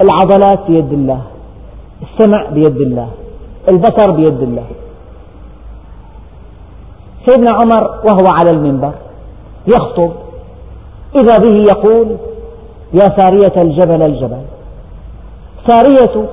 العضلات 0.00 0.60
بيد 0.68 0.92
الله 0.92 1.20
السمع 2.02 2.50
بيد 2.50 2.76
الله 2.76 3.08
البصر 3.68 4.16
بيد 4.16 4.42
الله. 4.42 4.66
سيدنا 7.26 7.52
عمر 7.52 7.82
وهو 7.82 8.26
على 8.40 8.50
المنبر 8.50 8.92
يخطب 9.66 10.12
إذا 11.16 11.38
به 11.38 11.64
يقول 11.72 12.16
يا 12.92 13.08
سارية 13.18 13.62
الجبل 13.62 14.02
الجبل. 14.02 14.42
سارية 15.66 16.28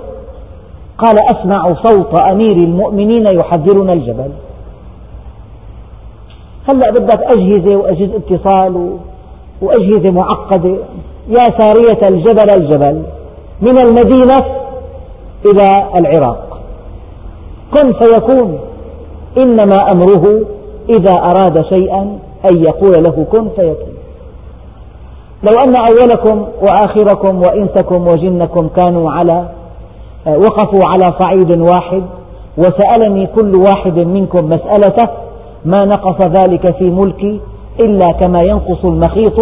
قال 1.01 1.15
أسمع 1.31 1.73
صوت 1.83 2.31
أمير 2.31 2.51
المؤمنين 2.51 3.25
يحذرنا 3.25 3.93
الجبل. 3.93 4.31
هلأ 6.69 6.91
بدك 6.91 7.21
أجهزة 7.23 7.75
وأجهزة 7.75 8.17
اتصال 8.17 8.97
وأجهزة 9.61 10.11
معقدة. 10.11 10.75
يا 11.27 11.45
سارية 11.59 12.01
الجبل 12.09 12.61
الجبل. 12.61 13.03
من 13.61 13.77
المدينة 13.77 14.45
إلى 15.45 15.89
العراق. 15.99 16.59
كن 17.73 17.93
فيكون. 17.93 18.59
إنما 19.37 19.77
أمره 19.93 20.41
إذا 20.89 21.13
أراد 21.19 21.65
شيئا 21.65 22.19
أن 22.51 22.63
يقول 22.63 22.93
له 23.07 23.25
كن 23.31 23.49
فيكون. 23.55 23.91
لو 25.43 25.55
أن 25.65 25.75
أولكم 25.75 26.47
وآخركم 26.61 27.41
وإنسكم 27.41 28.07
وجنكم 28.07 28.67
كانوا 28.67 29.11
على 29.11 29.45
وقفوا 30.25 30.89
على 30.89 31.13
صعيد 31.19 31.59
واحد 31.59 32.03
وسألني 32.57 33.27
كل 33.27 33.51
واحد 33.55 33.99
منكم 33.99 34.45
مسألته 34.45 35.09
ما 35.65 35.85
نقص 35.85 36.25
ذلك 36.25 36.77
في 36.77 36.83
ملكي 36.83 37.41
إلا 37.79 38.11
كما 38.11 38.39
ينقص 38.43 38.85
المخيط. 38.85 39.39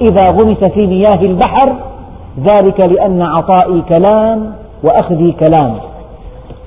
إذا 0.00 0.24
غمس 0.32 0.68
في 0.74 0.86
مياه 0.86 1.22
البحر 1.22 1.76
ذلك 2.40 2.86
لأن 2.86 3.22
عطائي 3.22 3.82
كلام 3.82 4.52
وأخذي 4.84 5.32
كلام. 5.32 5.78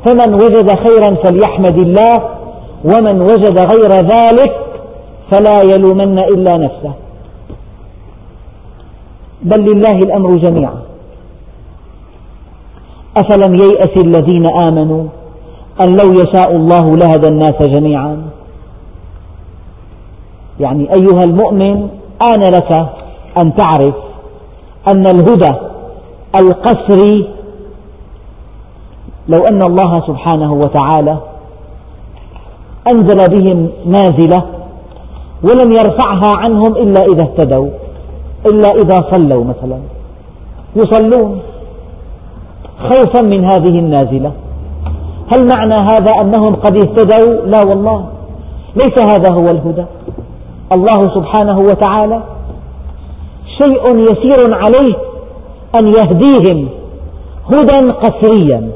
فمن 0.06 0.34
وجد 0.34 0.70
خيرا 0.70 1.16
فليحمد 1.24 1.80
الله 1.80 2.16
ومن 2.86 3.22
وجد 3.22 3.60
غير 3.60 3.92
ذلك 3.92 4.54
فلا 5.32 5.76
يلومن 5.76 6.20
إلا 6.20 6.58
نفسه. 6.58 6.94
بل 9.42 9.62
لله 9.62 9.98
الأمر 9.98 10.32
جميعا. 10.32 10.87
أفلم 13.18 13.54
ييأس 13.54 13.98
الذين 13.98 14.46
آمنوا 14.64 15.04
أن 15.82 15.96
لو 15.96 16.14
يشاء 16.14 16.56
الله 16.56 16.98
لهدى 16.98 17.28
الناس 17.28 17.62
جميعا؟ 17.62 18.22
يعني 20.60 20.90
أيها 20.96 21.24
المؤمن 21.24 21.90
آن 22.22 22.42
لك 22.42 22.72
أن 23.44 23.56
تعرف 23.56 23.96
أن 24.92 25.08
الهدى 25.08 25.56
القسري 26.40 27.30
لو 29.28 29.40
أن 29.52 29.62
الله 29.64 30.08
سبحانه 30.08 30.54
وتعالى 30.54 31.18
أنزل 32.92 33.36
بهم 33.36 33.70
نازلة 33.86 34.44
ولم 35.44 35.72
يرفعها 35.72 36.38
عنهم 36.38 36.76
إلا 36.76 37.02
إذا 37.02 37.24
اهتدوا 37.24 37.70
إلا 38.46 38.70
إذا 38.72 39.02
صلوا 39.12 39.44
مثلا. 39.44 39.80
يصلون. 40.76 41.40
خوفا 42.80 43.22
من 43.22 43.46
هذه 43.46 43.80
النازلة. 43.80 44.32
هل 45.34 45.48
معنى 45.48 45.74
هذا 45.74 46.12
أنهم 46.22 46.56
قد 46.56 46.78
اهتدوا؟ 46.78 47.46
لا 47.46 47.62
والله. 47.62 48.06
ليس 48.76 49.02
هذا 49.02 49.34
هو 49.34 49.52
الهدى. 49.52 49.86
الله 50.72 50.98
سبحانه 51.16 51.60
وتعالى 51.60 52.24
شيء 53.62 54.00
يسير 54.00 54.56
عليه 54.56 54.96
أن 55.80 55.88
يهديهم 55.88 56.70
هدى 57.54 57.90
قسريا 57.92 58.72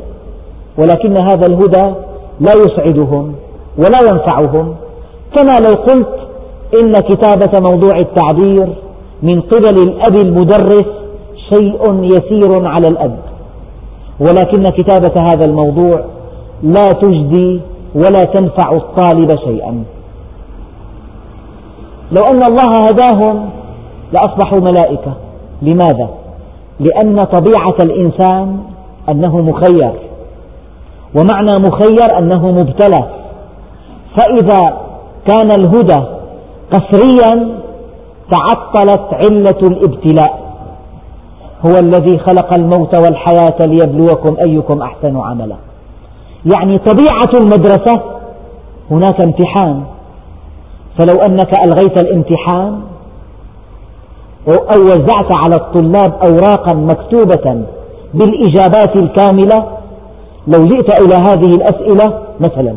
ولكن 0.78 1.18
هذا 1.18 1.48
الهدى 1.48 1.94
لا 2.40 2.54
يسعدهم 2.54 3.36
ولا 3.78 4.02
ينفعهم. 4.10 4.76
كما 5.36 5.60
لو 5.60 5.74
قلت 5.74 6.16
إن 6.82 6.94
كتابة 6.94 7.70
موضوع 7.70 7.98
التعبير 7.98 8.74
من 9.24 9.42
قبل 9.42 9.76
الأب 9.88 10.16
المدرس 10.16 10.88
شيء 11.54 12.04
يسير 12.04 12.68
على 12.68 12.88
الأب. 12.88 13.31
ولكن 14.22 14.64
كتابة 14.64 15.14
هذا 15.32 15.46
الموضوع 15.46 16.06
لا 16.64 16.84
تجدي 16.84 17.62
ولا 17.96 18.24
تنفع 18.34 18.72
الطالب 18.72 19.30
شيئا. 19.46 19.84
لو 22.12 22.24
أن 22.24 22.40
الله 22.50 22.90
هداهم 22.90 23.50
لأصبحوا 24.14 24.60
ملائكة. 24.60 25.14
لماذا؟ 25.62 26.10
لأن 26.80 27.24
طبيعة 27.24 27.78
الإنسان 27.84 28.58
أنه 29.10 29.38
مخير 29.38 29.94
ومعنى 31.16 31.60
مخير 31.60 32.18
أنه 32.18 32.52
مبتلى. 32.52 33.10
فإذا 34.18 34.78
كان 35.28 35.52
الهدى 35.52 36.04
قسريا 36.74 37.62
تعطلت 38.32 39.14
علة 39.14 39.60
الابتلاء. 39.64 40.41
هو 41.66 41.80
الذي 41.80 42.20
خلق 42.20 42.54
الموت 42.54 42.96
والحياة 42.96 43.58
ليبلوكم 43.66 44.36
أيكم 44.48 44.82
أحسن 44.82 45.18
عملا. 45.18 45.56
يعني 46.56 46.78
طبيعة 46.78 47.42
المدرسة 47.42 48.02
هناك 48.92 49.22
امتحان. 49.22 49.84
فلو 50.98 51.22
أنك 51.22 51.66
ألغيت 51.66 52.02
الامتحان 52.02 52.82
أو 54.48 54.82
وزعت 54.84 55.36
على 55.44 55.56
الطلاب 55.56 56.14
أوراقا 56.24 56.76
مكتوبة 56.76 57.64
بالإجابات 58.14 58.98
الكاملة 58.98 59.68
لو 60.48 60.66
جئت 60.66 61.02
إلى 61.02 61.16
هذه 61.16 61.54
الأسئلة 61.54 62.22
مثلا 62.40 62.76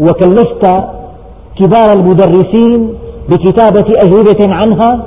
وكلفت 0.00 0.66
كبار 1.58 1.92
المدرسين 1.92 2.94
بكتابة 3.28 3.86
أجوبة 3.96 4.54
عنها 4.54 5.06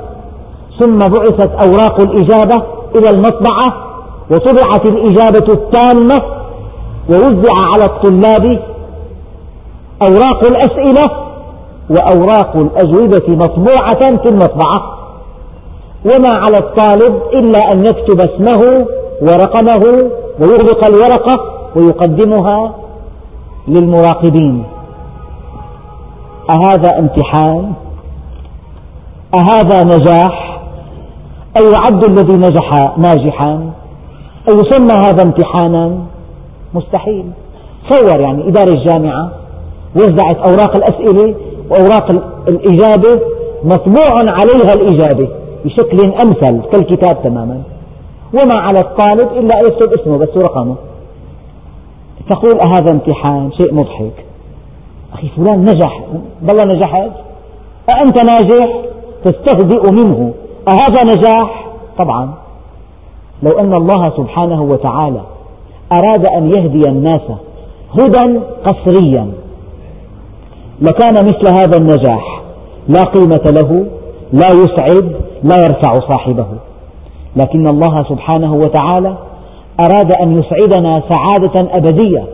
ثم 0.78 0.98
بعثت 0.98 1.50
أوراق 1.50 2.00
الإجابة 2.00 2.62
إلى 2.96 3.10
المطبعة 3.10 3.84
وطبعت 4.30 4.86
الإجابة 4.86 5.52
التامة 5.52 6.22
ووزع 7.10 7.52
على 7.74 7.84
الطلاب 7.84 8.62
أوراق 10.02 10.44
الأسئلة 10.46 11.10
وأوراق 11.90 12.56
الأجوبة 12.56 13.28
مطبوعة 13.28 14.16
في 14.22 14.28
المطبعة 14.28 14.94
وما 16.04 16.32
على 16.36 16.58
الطالب 16.58 17.22
إلا 17.32 17.58
أن 17.72 17.86
يكتب 17.86 18.20
اسمه 18.30 18.86
ورقمه 19.22 20.10
ويغلق 20.40 20.84
الورقة 20.84 21.36
ويقدمها 21.76 22.74
للمراقبين 23.68 24.64
أهذا 26.50 26.98
امتحان؟ 26.98 27.72
أهذا 29.34 29.84
نجاح؟ 29.84 30.53
أيعد 31.60 32.04
الذي 32.04 32.36
نجح 32.38 32.98
ناجحا؟ 32.98 33.70
أيسمى 34.48 34.92
هذا 34.92 35.22
امتحانا؟ 35.22 35.98
مستحيل. 36.74 37.30
تصور 37.90 38.20
يعني 38.20 38.48
إدارة 38.48 38.70
الجامعة 38.70 39.30
وزعت 39.96 40.48
أوراق 40.48 40.76
الأسئلة 40.76 41.34
وأوراق 41.70 42.10
الإجابة 42.48 43.20
مطبوع 43.64 44.14
عليها 44.16 44.74
الإجابة 44.74 45.28
بشكل 45.64 46.00
أمثل 46.00 46.60
كالكتاب 46.72 47.22
تماما. 47.22 47.62
وما 48.34 48.54
على 48.54 48.80
الطالب 48.80 49.32
إلا 49.32 49.54
أن 49.54 49.66
يكتب 49.68 50.00
اسمه 50.00 50.16
بس 50.16 50.28
ورقمه. 50.36 50.76
تقول 52.30 52.60
أهذا 52.60 52.90
امتحان 52.92 53.52
شيء 53.52 53.74
مضحك. 53.74 54.24
أخي 55.12 55.28
فلان 55.36 55.60
نجح. 55.60 56.00
بالله 56.42 56.64
نجحت. 56.64 57.10
أأنت 57.96 58.18
ناجح 58.24 58.80
تستهزئ 59.24 59.92
منه. 59.92 60.32
أهذا 60.68 61.14
نجاح 61.16 61.64
طبعا. 61.98 62.34
لو 63.42 63.50
أن 63.58 63.74
الله 63.74 64.12
سبحانه 64.16 64.62
وتعالى 64.62 65.20
أراد 65.92 66.26
أن 66.26 66.50
يهدي 66.56 66.88
الناس 66.88 67.20
هدى 68.00 68.40
قصريا 68.64 69.32
لكان 70.80 71.14
مثل 71.14 71.48
هذا 71.48 71.78
النجاح 71.78 72.42
لا 72.88 73.02
قيمة 73.02 73.44
له 73.46 73.86
لا 74.32 74.48
يسعد 74.48 75.12
لا 75.42 75.56
يرفع 75.64 76.00
صاحبه. 76.08 76.46
لكن 77.36 77.66
الله 77.66 78.04
سبحانه 78.08 78.54
وتعالى 78.54 79.16
أراد 79.80 80.12
أن 80.22 80.38
يسعدنا 80.38 81.02
سعادة 81.14 81.76
أبدية. 81.76 82.24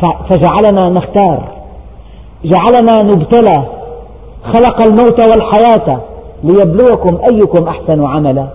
فجعلنا 0.00 0.88
نختار 0.88 1.42
جعلنا 2.44 3.02
نبتلى 3.02 3.64
خلق 4.44 4.82
الموت 4.82 5.20
والحياة 5.20 6.00
ليبلوكم 6.44 7.18
أيكم 7.32 7.68
أحسن 7.68 8.04
عملا. 8.04 8.48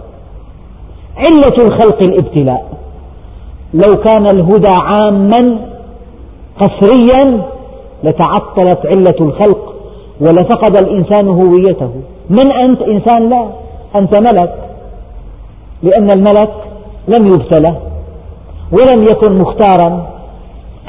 علة 1.17 1.65
الخلق 1.65 2.03
الابتلاء. 2.03 2.65
لو 3.73 3.95
كان 3.95 4.25
الهدى 4.25 4.73
عاما 4.83 5.59
قسريا 6.61 7.41
لتعطلت 8.03 8.85
علة 8.85 9.27
الخلق 9.27 9.73
ولفقد 10.21 10.77
الإنسان 10.77 11.27
هويته. 11.27 11.91
من 12.29 12.53
أنت 12.53 12.81
إنسان؟ 12.81 13.29
لا 13.29 13.47
أنت 13.95 14.19
ملك. 14.19 14.55
لأن 15.83 16.11
الملك 16.11 16.53
لم 17.07 17.27
يبتلى 17.27 17.77
ولم 18.71 19.03
يكن 19.03 19.41
مختارا. 19.41 20.07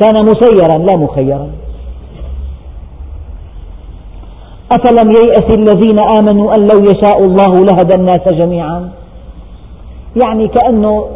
كان 0.00 0.24
مسيرا 0.24 0.78
لا 0.78 0.96
مخيرا. 0.96 1.48
أفلم 4.74 5.10
ييأس 5.10 5.58
الذين 5.58 6.00
آمنوا 6.00 6.52
أن 6.56 6.66
لو 6.66 6.78
يشاء 6.90 7.22
الله 7.22 7.54
لهدى 7.54 7.94
الناس 7.94 8.28
جميعا؟ 8.28 8.90
يعني 10.24 10.48
كأنه 10.48 11.06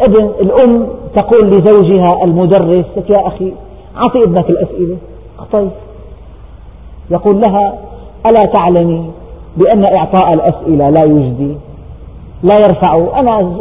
ابن 0.00 0.30
الأم 0.40 0.88
تقول 1.16 1.48
لزوجها 1.48 2.24
المدرس 2.24 2.84
يا 3.10 3.26
أخي 3.26 3.52
أعطي 3.96 4.22
ابنك 4.24 4.50
الأسئلة. 4.50 4.96
أعطيه 5.40 5.68
يقول 7.10 7.42
لها 7.46 7.78
ألا 8.30 8.44
تعلمي 8.44 9.10
بأن 9.56 9.84
إعطاء 9.98 10.30
الأسئلة 10.30 10.90
لا 10.90 11.04
يجدي 11.04 11.56
لا 12.42 12.54
يرفع. 12.54 12.94
أنا, 12.94 13.56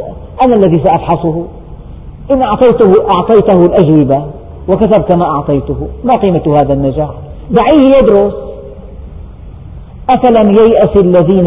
أنا 0.45 0.55
الذي 0.55 0.83
سأفحصه. 0.83 1.45
إن 2.31 2.41
أعطيته, 2.41 2.91
أعطيته 3.17 3.65
الأجوبة 3.65 4.25
وكتب 4.69 5.03
كما 5.03 5.25
أعطيته. 5.25 5.87
ما 6.03 6.13
قيمة 6.13 6.55
هذا 6.61 6.73
النجاح؟ 6.73 7.09
دعيه 7.49 7.95
يدرس. 7.97 8.50
أفلم 10.13 10.51
ييأس 10.51 10.97
الذين 10.97 11.45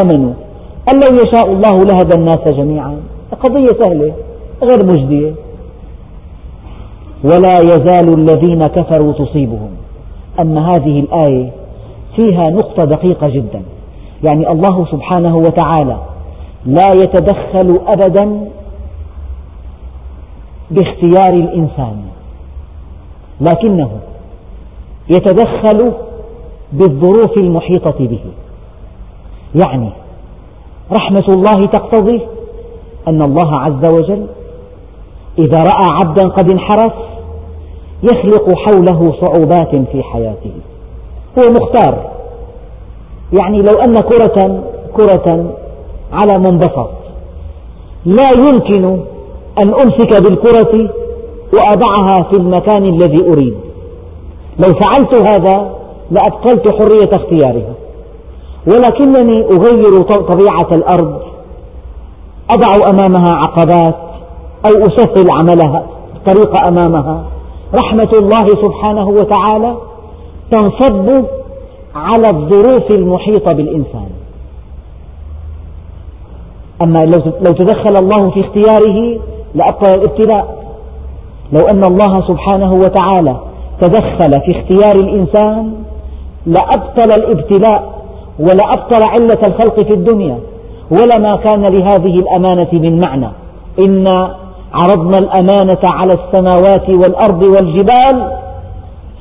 آمنوا؟ 0.00 0.32
أن 0.92 0.94
لو 0.94 1.18
يشاء 1.26 1.52
الله 1.52 1.84
لهدى 1.84 2.14
الناس 2.14 2.48
جميعا. 2.48 3.00
قضية 3.44 3.82
سهلة 3.84 4.12
غير 4.62 4.84
مجدية. 4.84 5.32
ولا 7.24 7.58
يزال 7.58 8.18
الذين 8.18 8.66
كفروا 8.66 9.12
تصيبهم. 9.12 9.70
أما 10.40 10.70
هذه 10.70 11.00
الآية 11.00 11.50
فيها 12.16 12.50
نقطة 12.50 12.84
دقيقة 12.84 13.28
جدا. 13.28 13.62
يعني 14.24 14.50
الله 14.52 14.86
سبحانه 14.92 15.36
وتعالى 15.36 15.96
لا 16.66 16.86
يتدخل 16.96 17.80
أبدا 17.86 18.48
باختيار 20.70 21.32
الإنسان. 21.32 21.96
لكنه 23.40 23.90
يتدخل 25.10 25.92
بالظروف 26.72 27.38
المحيطة 27.40 27.98
به. 28.00 28.20
يعني 29.54 29.90
رحمة 30.92 31.24
الله 31.28 31.66
تقتضي 31.66 32.20
أن 33.08 33.22
الله 33.22 33.60
عز 33.60 33.84
وجل 33.96 34.26
إذا 35.38 35.58
رأى 35.58 35.90
عبدا 36.02 36.28
قد 36.28 36.50
انحرف 36.50 36.92
يخلق 38.02 38.54
حوله 38.58 39.12
صعوبات 39.20 39.76
في 39.92 40.02
حياته. 40.02 40.52
هو 41.38 41.50
مختار. 41.50 42.10
يعني 43.40 43.58
لو 43.58 43.72
أن 43.72 44.00
كرة 44.00 44.64
كرة 44.96 45.54
على 46.12 46.38
منبسط 46.38 46.90
لا 48.06 48.28
يمكن 48.48 48.84
أن 49.62 49.74
أمسك 49.74 50.22
بالكرة 50.22 50.90
وأضعها 51.54 52.30
في 52.30 52.36
المكان 52.38 52.84
الذي 52.84 53.22
أريد. 53.22 53.54
لو 54.58 54.72
فعلت 54.80 55.28
هذا 55.28 55.78
لأبطلت 56.10 56.68
حرية 56.68 57.10
اختيارها. 57.22 57.74
ولكنني 58.66 59.44
أغير 59.44 60.02
طبيعة 60.02 60.68
الأرض. 60.72 61.20
أضع 62.50 62.90
أمامها 62.90 63.32
عقبات 63.34 63.94
أو 64.66 64.70
أسهل 64.70 65.26
عملها. 65.40 65.86
الطريق 66.16 66.68
أمامها. 66.68 67.24
رحمة 67.84 68.10
الله 68.22 68.46
سبحانه 68.48 69.08
وتعالى 69.08 69.76
تنصب 70.50 71.24
على 71.94 72.30
الظروف 72.30 72.90
المحيطة 72.90 73.56
بالإنسان. 73.56 74.08
أما 76.82 77.04
لو 77.46 77.52
تدخل 77.52 77.96
الله 77.96 78.30
في 78.30 78.40
اختياره 78.40 79.20
لأبطل 79.54 79.94
الابتلاء. 79.94 80.58
لو 81.52 81.60
أن 81.60 81.84
الله 81.84 82.28
سبحانه 82.28 82.72
وتعالى 82.72 83.36
تدخل 83.80 84.30
في 84.40 84.60
اختيار 84.60 84.96
الإنسان 85.04 85.72
لأبطل 86.48 87.22
الابتلاء 87.22 87.98
ولأبطل 88.38 89.02
علة 89.02 89.40
الخلق 89.46 89.84
في 89.84 89.92
الدنيا 89.92 90.38
ولما 90.90 91.36
كان 91.36 91.66
لهذه 91.66 92.14
الأمانة 92.18 92.68
من 92.72 93.00
معنى. 93.06 93.30
إنا 93.86 94.36
عرضنا 94.72 95.18
الأمانة 95.18 95.80
على 95.84 96.12
السماوات 96.12 96.88
والأرض 96.88 97.42
والجبال 97.42 98.38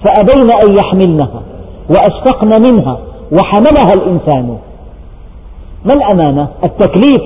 فأبين 0.05 0.49
أن 0.63 0.78
يحملنها 0.78 1.41
وأشفقن 1.89 2.61
منها 2.61 2.97
وحملها 3.32 3.93
الإنسان. 3.95 4.57
ما 5.86 5.93
الأمانة؟ 5.93 6.47
التكليف. 6.63 7.21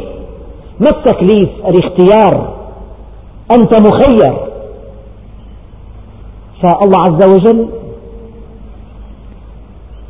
ما 0.80 0.90
التكليف؟ 0.90 1.50
الاختيار. 1.68 2.54
أنت 3.56 3.82
مخير. 3.82 4.38
فالله 6.62 6.98
عز 6.98 7.30
وجل 7.34 7.68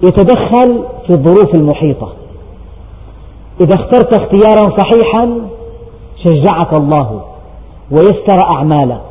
يتدخل 0.03 0.83
في 1.07 1.09
الظروف 1.09 1.55
المحيطة. 1.55 2.13
إذا 3.61 3.75
اخترت 3.75 4.19
اختيارا 4.19 4.77
صحيحا 4.79 5.41
شجعك 6.25 6.79
الله 6.79 7.21
ويسر 7.91 8.45
أعمالك. 8.49 9.01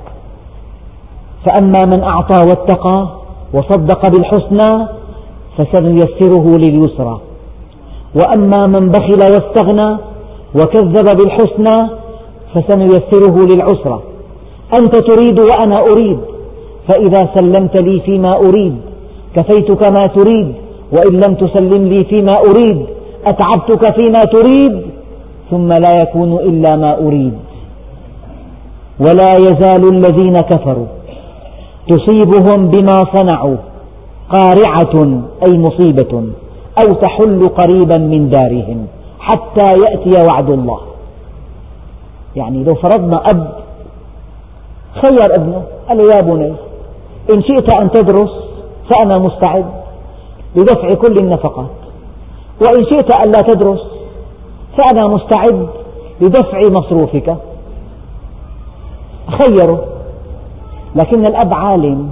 فأما 1.47 1.85
من 1.85 2.03
أعطى 2.03 2.49
واتقى 2.49 3.09
وصدق 3.55 4.11
بالحسنى 4.11 4.87
فسنيسره 5.59 6.59
لليسرى. 6.59 7.21
وأما 8.15 8.67
من 8.67 8.89
بخل 8.89 9.23
واستغنى 9.33 9.97
وكذب 10.55 11.17
بالحسنى 11.17 11.89
فسنيسره 12.55 13.47
للعسرى. 13.55 14.03
أنت 14.79 14.97
تريد 14.97 15.41
وأنا 15.41 15.79
أريد 15.93 16.19
فإذا 16.89 17.29
سلمت 17.35 17.83
لي 17.83 18.01
فيما 18.01 18.31
أريد 18.31 18.77
كفيتك 19.37 19.91
ما 19.99 20.07
تريد 20.07 20.55
وإن 20.93 21.15
لم 21.15 21.35
تسلم 21.35 21.85
لي 21.89 22.05
فيما 22.05 22.33
أريد 22.51 22.87
أتعبتك 23.27 24.01
فيما 24.01 24.19
تريد 24.19 24.83
ثم 25.51 25.69
لا 25.69 25.99
يكون 26.03 26.33
إلا 26.33 26.77
ما 26.77 26.99
أريد. 26.99 27.35
ولا 29.01 29.35
يزال 29.35 29.83
الذين 29.93 30.33
كفروا 30.33 30.87
تصيبهم 31.89 32.69
بما 32.69 32.95
صنعوا 33.15 33.57
قارعة 34.31 35.23
أي 35.47 35.59
مصيبة 35.59 36.25
أو 36.81 36.95
تحل 36.95 37.49
قريبا 37.49 37.99
من 37.99 38.31
دارهم 38.31 38.87
حتى 39.21 39.67
يأتي 39.85 40.27
وعد 40.29 40.51
الله. 40.51 40.81
يعني 42.37 42.65
لو 42.65 42.75
فرضنا 42.75 43.23
أب 43.31 43.53
خير 45.03 45.35
ابنه 45.39 45.63
قال 45.89 45.99
له 45.99 46.15
يا 46.15 46.21
بني 46.21 46.53
إن 47.35 47.43
شئت 47.43 47.83
أن 47.83 47.91
تدرس 47.91 48.31
فأنا 48.91 49.19
مستعد. 49.19 49.80
لدفع 50.57 50.89
كل 50.89 51.17
النفقات. 51.21 51.71
وإن 52.61 52.85
شئت 52.91 53.27
أن 53.27 53.33
لا 53.33 53.41
تدرس 53.41 53.81
فأنا 54.79 55.09
مستعد 55.09 55.69
لدفع 56.21 56.61
مصروفك. 56.71 57.37
خيره 59.43 59.85
لكن 60.95 61.21
الأب 61.21 61.55
عالم 61.55 62.11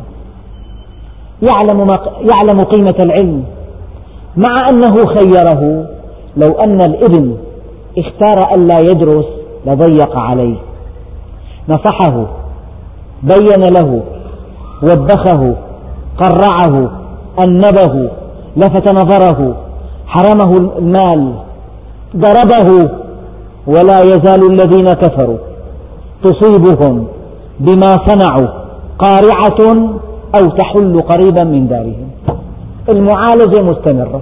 يعلم, 1.48 1.86
ما 1.86 1.98
يعلم 2.32 2.62
قيمة 2.62 2.94
العلم. 3.00 3.44
مع 4.36 4.66
أنه 4.70 4.96
خيره 4.96 5.86
لو 6.36 6.48
أن 6.48 6.80
الإبن 6.80 7.36
اختار 7.98 8.54
أن 8.54 8.66
لا 8.66 8.78
يدرس 8.78 9.24
لضيق 9.66 10.16
عليه. 10.16 10.56
نصحه 11.68 12.26
بين 13.22 13.72
له 13.74 14.02
وبخه 14.82 15.56
قرعه 16.18 16.90
أنبه. 17.44 18.10
لفت 18.56 18.88
نظره 18.94 19.56
حرمه 20.06 20.54
المال 20.54 21.34
ضربه 22.16 22.90
ولا 23.66 24.00
يزال 24.00 24.52
الذين 24.52 24.86
كفروا. 24.86 25.38
تصيبهم 26.24 27.06
بما 27.60 27.86
صنعوا 28.06 28.48
قارعة 28.98 29.90
أو 30.36 30.50
تحل 30.50 30.98
قريبا 30.98 31.44
من 31.44 31.68
دارهم. 31.68 32.10
المعالجة 32.88 33.62
مستمرة. 33.62 34.20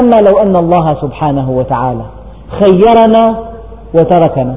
أما 0.00 0.16
لو 0.16 0.38
أن 0.46 0.56
الله 0.56 1.00
سبحانه 1.00 1.50
وتعالى 1.50 2.04
خيرنا 2.60 3.38
وتركنا 3.94 4.56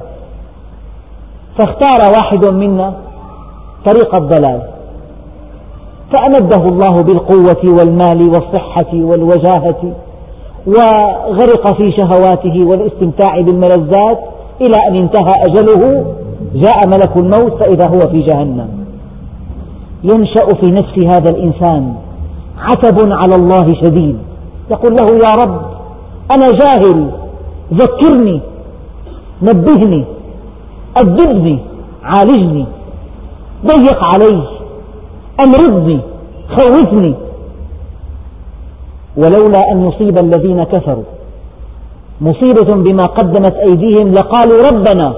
فاختار 1.57 2.11
واحد 2.15 2.51
منا 2.51 2.93
طريق 3.85 4.15
الضلال. 4.15 4.61
فأمده 6.11 6.65
الله 6.65 7.01
بالقوة 7.01 7.79
والمال 7.79 8.29
والصحة 8.29 8.93
والوجاهة 8.93 9.93
وغرق 10.67 11.77
في 11.77 11.91
شهواته 11.91 12.65
والاستمتاع 12.65 13.41
بالملذات 13.41 14.19
إلى 14.61 14.77
أن 14.89 14.95
انتهى 14.95 15.31
أجله 15.49 16.05
جاء 16.55 16.87
ملك 16.87 17.17
الموت 17.17 17.63
فإذا 17.63 17.87
هو 17.87 17.99
في 17.99 18.19
جهنم. 18.21 18.69
ينشأ 20.03 20.47
في 20.61 20.71
نفس 20.71 21.05
هذا 21.05 21.29
الإنسان 21.29 21.93
عتب 22.59 23.11
على 23.11 23.35
الله 23.35 23.73
شديد. 23.83 24.17
يقول 24.71 24.95
له 24.95 25.29
يا 25.29 25.35
رب 25.35 25.61
أنا 26.35 26.51
جاهل 26.51 27.09
ذكرني 27.73 28.41
نبهني 29.41 30.05
أدبني 30.97 31.59
عالجني 32.03 32.65
ضيق 33.65 33.99
علي 34.13 34.43
أمرضني 35.43 35.99
خوفني. 36.57 37.15
ولولا 39.17 39.61
أن 39.71 39.87
يصيب 39.87 40.17
الذين 40.17 40.63
كفروا. 40.63 41.03
مصيبة 42.21 42.75
بما 42.75 43.03
قدمت 43.03 43.55
أيديهم 43.55 44.13
لقالوا 44.13 44.69
ربنا 44.71 45.13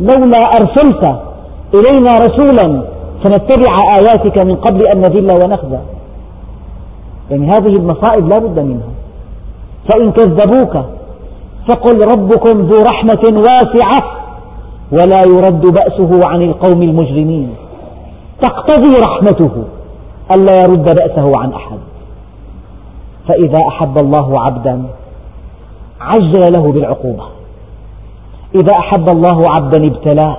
لولا 0.00 0.38
أرسلت 0.38 1.04
إلينا 1.74 2.18
رسولا 2.18 2.82
فنتبع 3.24 3.72
آياتك 3.98 4.46
من 4.46 4.56
قبل 4.56 4.80
أن 4.94 5.00
نذل 5.00 5.44
ونخزى. 5.44 5.78
يعني 7.30 7.46
هذه 7.46 7.72
المصائب 7.72 8.28
لا 8.28 8.38
بد 8.38 8.58
منها. 8.58 8.88
فإن 9.88 10.10
كذبوك 10.10 10.84
فقل 11.68 12.10
ربكم 12.12 12.60
ذو 12.60 12.82
رحمة 12.82 13.40
واسعة 13.40 14.02
ولا 14.92 15.20
يرد 15.28 15.60
بأسه 15.60 16.20
عن 16.28 16.42
القوم 16.42 16.82
المجرمين. 16.82 17.54
تقتضي 18.42 18.94
رحمته 19.06 19.64
ألا 20.34 20.56
يرد 20.56 20.84
بأسه 20.84 21.32
عن 21.36 21.52
أحد. 21.52 21.78
فإذا 23.28 23.58
أحب 23.68 23.98
الله 23.98 24.40
عبدا 24.40 24.82
عجل 26.00 26.52
له 26.52 26.72
بالعقوبة. 26.72 27.24
إذا 28.54 28.72
أحب 28.78 29.08
الله 29.08 29.44
عبدا 29.50 29.86
ابتلاه 29.86 30.36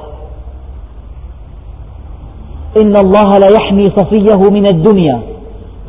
إن 2.81 2.97
الله 2.97 3.31
ليحمي 3.39 3.89
صفيه 3.89 4.49
من 4.49 4.65
الدنيا 4.65 5.21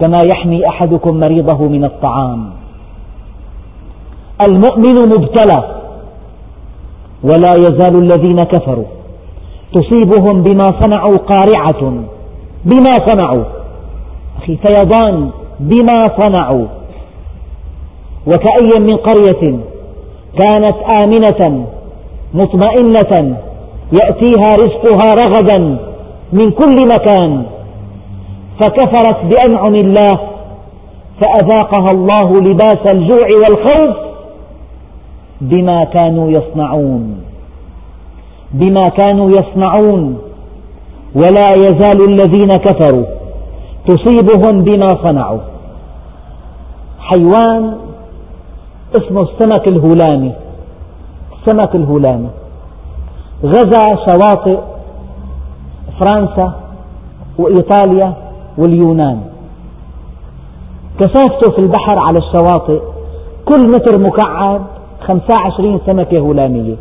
كما 0.01 0.19
يحمي 0.33 0.69
أحدكم 0.69 1.21
مريضه 1.21 1.59
من 1.69 1.85
الطعام. 1.85 2.51
المؤمن 4.47 4.95
مبتلى 4.95 5.61
ولا 7.23 7.53
يزال 7.53 7.95
الذين 8.03 8.45
كفروا. 8.45 8.98
تصيبهم 9.73 10.43
بما 10.43 10.67
صنعوا 10.83 11.17
قارعة 11.17 12.05
بما 12.65 12.91
صنعوا. 13.07 13.45
أخي 14.39 14.57
فيضان 14.57 15.31
بما 15.61 15.99
صنعوا. 16.21 16.67
وكأي 18.27 18.81
من 18.81 18.97
قرية 18.97 19.59
كانت 20.39 20.77
آمنة 21.01 21.67
مطمئنة 22.35 23.37
يأتيها 23.93 24.55
رزقها 24.55 25.15
رغدا 25.15 25.59
من 26.33 26.51
كل 26.51 26.89
مكان. 26.89 27.43
فكفرت 28.61 29.25
بأنعم 29.25 29.75
الله 29.75 30.21
فأذاقها 31.21 31.91
الله 31.91 32.33
لباس 32.41 32.93
الجوع 32.93 33.29
والخوف 33.43 33.97
بما 35.41 35.85
كانوا 35.85 36.31
يصنعون. 36.31 37.28
بما 38.53 38.81
كانوا 38.81 39.31
يصنعون 39.31 40.19
ولا 41.15 41.49
يزال 41.57 42.05
الذين 42.09 42.49
كفروا 42.49 43.05
تصيبهم 43.89 44.59
بما 44.59 44.89
صنعوا. 45.07 45.41
حيوان 47.01 47.77
اسمه 48.97 49.21
السمك 49.21 49.69
الهلامي 49.69 50.33
السمك 51.33 51.75
الهلامي 51.75 52.29
غزا 53.45 53.85
شواطئ 54.09 54.59
فرنسا 56.01 56.53
وإيطاليا 57.39 58.15
واليونان. 58.59 59.21
كثافته 61.01 61.51
في 61.51 61.59
البحر 61.59 61.99
على 61.99 62.19
الشواطئ 62.19 62.81
كل 63.45 63.61
متر 63.73 63.99
مكعب 63.99 64.63
25 65.01 65.81
سمكة 65.87 66.33
هلامية 66.33 66.77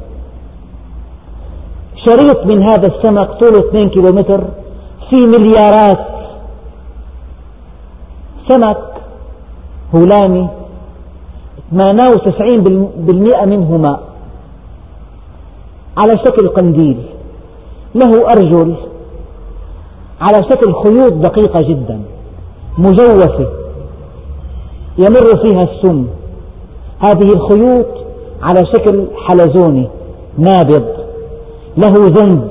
شريط 2.08 2.46
من 2.46 2.64
هذا 2.64 2.88
السمك 2.88 3.30
طوله 3.30 3.70
2 3.70 3.90
كيلومتر 3.90 4.44
في 5.10 5.16
مليارات 5.16 6.06
سمك 8.50 8.78
هلامي 9.94 10.48
98% 11.72 13.46
منه 13.46 13.78
ماء 13.78 14.00
على 15.98 16.14
شكل 16.26 16.48
قنديل. 16.48 16.98
له 17.96 18.12
أرجل 18.34 18.76
على 20.22 20.44
شكل 20.50 20.74
خيوط 20.74 21.14
دقيقة 21.14 21.62
جدا 21.62 22.02
مجوفة 22.78 23.48
يمر 24.98 25.48
فيها 25.48 25.64
السم. 25.64 26.08
هذه 27.00 27.34
الخيوط 27.34 27.88
على 28.42 28.66
شكل 28.66 29.06
حلزوني 29.26 29.90
نابض. 30.38 30.97
له 31.78 31.94
زند 31.94 32.50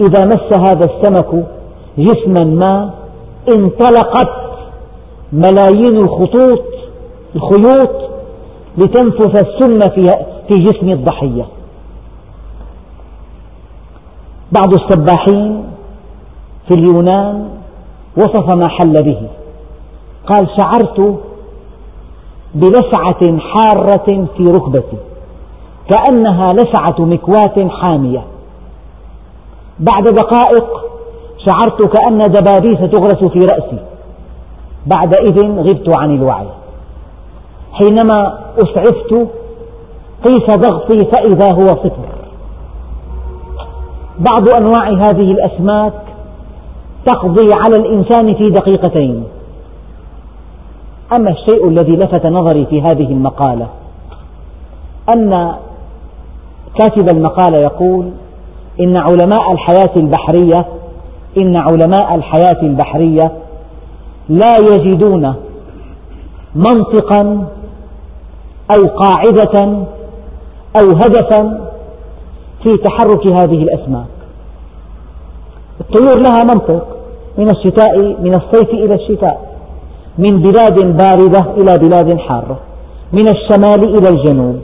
إذا 0.00 0.24
مس 0.26 0.58
هذا 0.58 0.84
السمك 0.84 1.46
جسما 1.98 2.44
ما 2.44 2.94
انطلقت 3.56 4.40
ملايين 5.32 5.96
الخطوط 5.96 6.64
الخيوط 7.36 8.10
لتنفث 8.78 9.44
السم 9.46 9.80
في 10.48 10.54
جسم 10.54 10.88
الضحية. 10.88 11.46
بعض 14.52 14.74
السباحين 14.74 15.64
في 16.68 16.74
اليونان 16.74 17.48
وصف 18.16 18.48
ما 18.48 18.68
حل 18.68 18.92
به. 18.92 19.20
قال 20.26 20.48
شعرت 20.60 21.20
بلسعة 22.54 23.38
حارة 23.38 24.26
في 24.36 24.42
ركبتي. 24.42 24.96
كأنها 25.90 26.52
لسعة 26.52 27.00
مكواة 27.00 27.68
حامية. 27.68 28.24
بعد 29.78 30.04
دقائق 30.04 30.66
شعرت 31.46 31.82
كأن 31.82 32.18
دبابيس 32.18 32.90
تغرس 32.90 33.24
في 33.32 33.38
رأسي. 33.38 33.78
بعدئذ 34.86 35.58
غبت 35.58 35.98
عن 35.98 36.14
الوعي. 36.14 36.46
حينما 37.72 38.38
أسعفت 38.58 39.28
قيس 40.24 40.56
ضغطي 40.56 40.98
فإذا 40.98 41.54
هو 41.54 41.66
صفر 41.66 42.10
بعض 44.18 44.48
أنواع 44.48 44.88
هذه 44.88 45.32
الأسماك 45.32 45.92
تقضي 47.06 47.54
على 47.54 47.76
الإنسان 47.76 48.34
في 48.34 48.50
دقيقتين. 48.50 49.24
أما 51.18 51.30
الشيء 51.30 51.68
الذي 51.68 51.96
لفت 51.96 52.26
نظري 52.26 52.66
في 52.66 52.82
هذه 52.82 53.12
المقالة 53.12 53.66
أن 55.16 55.54
كاتب 56.78 57.16
المقالة 57.16 57.60
يقول 57.60 58.10
إن 58.80 58.96
علماء 58.96 59.52
الحياة 59.52 59.90
البحرية 59.96 60.66
إن 61.38 61.56
علماء 61.60 62.14
الحياة 62.14 62.62
البحرية 62.62 63.32
لا 64.28 64.54
يجدون 64.58 65.34
منطقا 66.54 67.46
أو 68.74 68.86
قاعدة 68.86 69.86
أو 70.76 70.86
هدفا 70.96 71.70
في 72.62 72.76
تحرك 72.76 73.26
هذه 73.26 73.62
الأسماك. 73.62 74.06
الطيور 75.80 76.20
لها 76.20 76.44
منطق 76.44 76.86
من 77.38 77.50
الشتاء 77.50 77.98
من 77.98 78.34
الصيف 78.34 78.70
إلى 78.70 78.94
الشتاء 78.94 79.50
من 80.18 80.42
بلاد 80.42 80.96
باردة 80.96 81.52
إلى 81.56 81.78
بلاد 81.78 82.18
حارة 82.18 82.58
من 83.12 83.28
الشمال 83.28 83.98
إلى 83.98 84.08
الجنوب. 84.08 84.60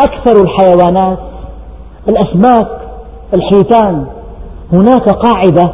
أكثر 0.00 0.42
الحيوانات 0.42 1.18
الأسماك 2.08 2.68
الحيتان. 3.34 4.06
هناك 4.72 5.08
قاعدة 5.08 5.72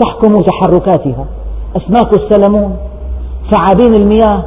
تحكم 0.00 0.40
تحركاتها. 0.40 1.24
أسماك 1.76 2.18
السلمون 2.18 2.76
ثعابين 3.50 3.94
المياه. 3.94 4.44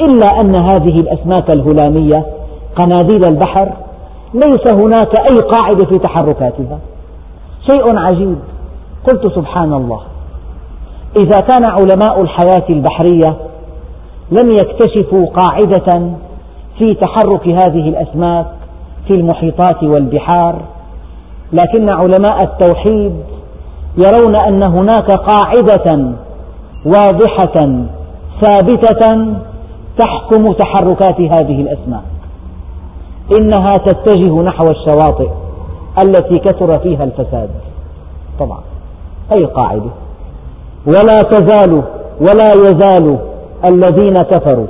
إلا 0.00 0.26
أن 0.40 0.62
هذه 0.62 1.00
الأسماك 1.00 1.50
الهلامية 1.50 2.26
قناديل 2.76 3.24
البحر 3.24 3.72
ليس 4.34 4.74
هناك 4.74 5.30
أي 5.30 5.38
قاعدة 5.38 5.86
في 5.86 5.98
تحركاتها. 5.98 6.78
شيء 7.70 7.98
عجيب. 7.98 8.38
قلت 9.08 9.34
سبحان 9.34 9.72
الله. 9.72 10.00
إذا 11.16 11.40
كان 11.40 11.64
علماء 11.64 12.22
الحياة 12.22 12.68
البحرية 12.70 13.36
لم 14.30 14.50
يكتشفوا 14.50 15.26
قاعدة 15.26 16.16
في 16.78 16.94
تحرك 16.94 17.48
هذه 17.48 17.88
الأسماك 17.88 18.46
في 19.08 19.14
المحيطات 19.14 19.82
والبحار 19.82 20.62
لكن 21.52 21.90
علماء 21.90 22.38
التوحيد 22.44 23.12
يرون 23.96 24.36
أن 24.36 24.62
هناك 24.70 25.10
قاعدة 25.10 26.12
واضحة 26.86 27.86
ثابتة 28.40 29.34
تحكم 29.98 30.52
تحركات 30.52 31.20
هذه 31.20 31.60
الأسماك. 31.60 32.02
إنها 33.40 33.72
تتجه 33.72 34.42
نحو 34.42 34.64
الشواطئ 34.64 35.28
التي 36.02 36.38
كثر 36.38 36.80
فيها 36.80 37.04
الفساد. 37.04 37.50
طبعا 38.40 38.60
أي 39.32 39.44
قاعدة؟ 39.44 39.90
ولا 40.86 41.22
تزال 41.22 41.82
ولا 42.20 42.52
يزال 42.52 43.18
الذين 43.64 44.14
كفروا 44.14 44.66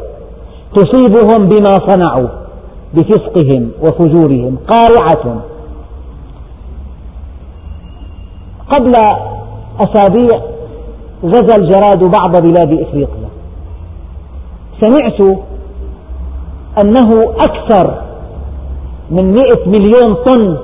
تصيبهم 0.76 1.48
بما 1.48 1.72
صنعوا 1.88 2.28
بفسقهم 2.94 3.70
وفجورهم 3.82 4.56
قارعة 4.68 5.42
قبل 8.70 8.92
أسابيع 9.80 10.40
غزا 11.24 11.56
الجراد 11.56 11.98
بعض 11.98 12.42
بلاد 12.42 12.72
إفريقيا. 12.80 13.28
سمعت 14.80 15.38
أنه 16.82 17.22
أكثر 17.22 18.02
من 19.10 19.32
مئة 19.32 19.66
مليون 19.66 20.14
طن 20.14 20.56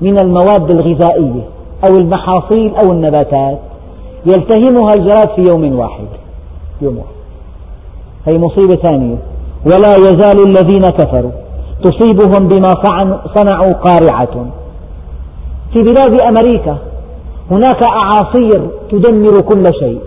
من 0.00 0.18
المواد 0.18 0.70
الغذائية 0.70 1.42
أو 1.88 1.96
المحاصيل 1.96 2.74
أو 2.76 2.92
النباتات 2.92 3.58
يلتهمها 4.26 4.90
الجراد 4.96 5.28
في 5.36 5.44
يوم 5.50 5.78
واحد 5.78 6.06
يوم 6.82 6.96
واحد. 6.96 7.13
هي 8.26 8.38
مصيبة 8.38 8.76
ثانية. 8.76 9.16
ولا 9.66 9.96
يزال 9.96 10.38
الذين 10.46 10.82
كفروا 10.82 11.30
تصيبهم 11.84 12.48
بما 12.48 12.68
صنعوا 13.34 13.72
قارعة. 13.72 14.46
في 15.72 15.82
بلاد 15.82 16.20
أمريكا 16.20 16.78
هناك 17.50 17.82
أعاصير 17.82 18.70
تدمر 18.90 19.40
كل 19.40 19.64
شيء. 19.80 20.00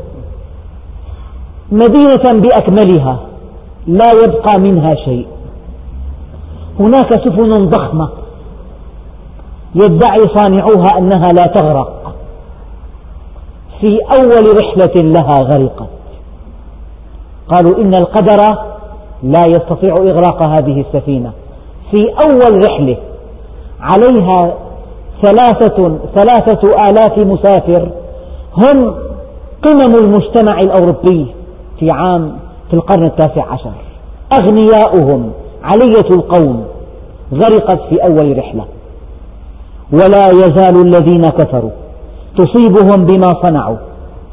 مدينة 1.72 2.42
بأكملها 2.42 3.20
لا 3.88 4.12
يبقى 4.12 4.60
منها 4.60 4.92
شيء. 5.06 5.28
هناك 6.80 7.14
سفن 7.14 7.54
ضخمة 7.54 8.10
يدعي 9.76 10.20
صانعوها 10.36 10.98
أنها 10.98 11.28
لا 11.28 11.44
تغرق. 11.44 12.16
في 13.82 14.00
أول 14.16 14.58
رحلة 14.62 15.02
لها 15.02 15.44
غرقت. 15.44 15.97
قالوا 17.50 17.78
إن 17.78 17.94
القدر 17.94 18.58
لا 19.24 19.46
يستطيع 19.46 19.94
إغراق 19.94 20.46
هذه 20.46 20.86
السفينة. 20.88 21.32
في 21.92 22.06
أول 22.10 22.66
رحلة 22.66 22.98
عليها 23.80 24.54
ثلاثة, 25.22 25.98
ثلاثة 26.16 26.90
آلاف 26.90 27.18
مسافر. 27.28 27.90
هم 28.54 28.96
قمم 29.64 29.96
المجتمع 29.96 30.60
الأوروبي 30.60 31.28
في 31.80 31.92
عام 31.92 32.38
في 32.70 32.74
القرن 32.74 33.04
التاسع 33.04 33.46
عشر. 33.52 33.72
أغنياؤهم 34.34 35.32
علية 35.64 36.10
القوم 36.12 36.66
غرقت 37.34 37.80
في 37.90 38.04
أول 38.04 38.38
رحلة. 38.38 38.66
ولا 39.94 40.28
يزال 40.28 40.82
الذين 40.86 41.22
كفروا 41.22 41.72
تصيبهم 42.38 43.06
بما 43.06 43.34
صنعوا 43.44 43.78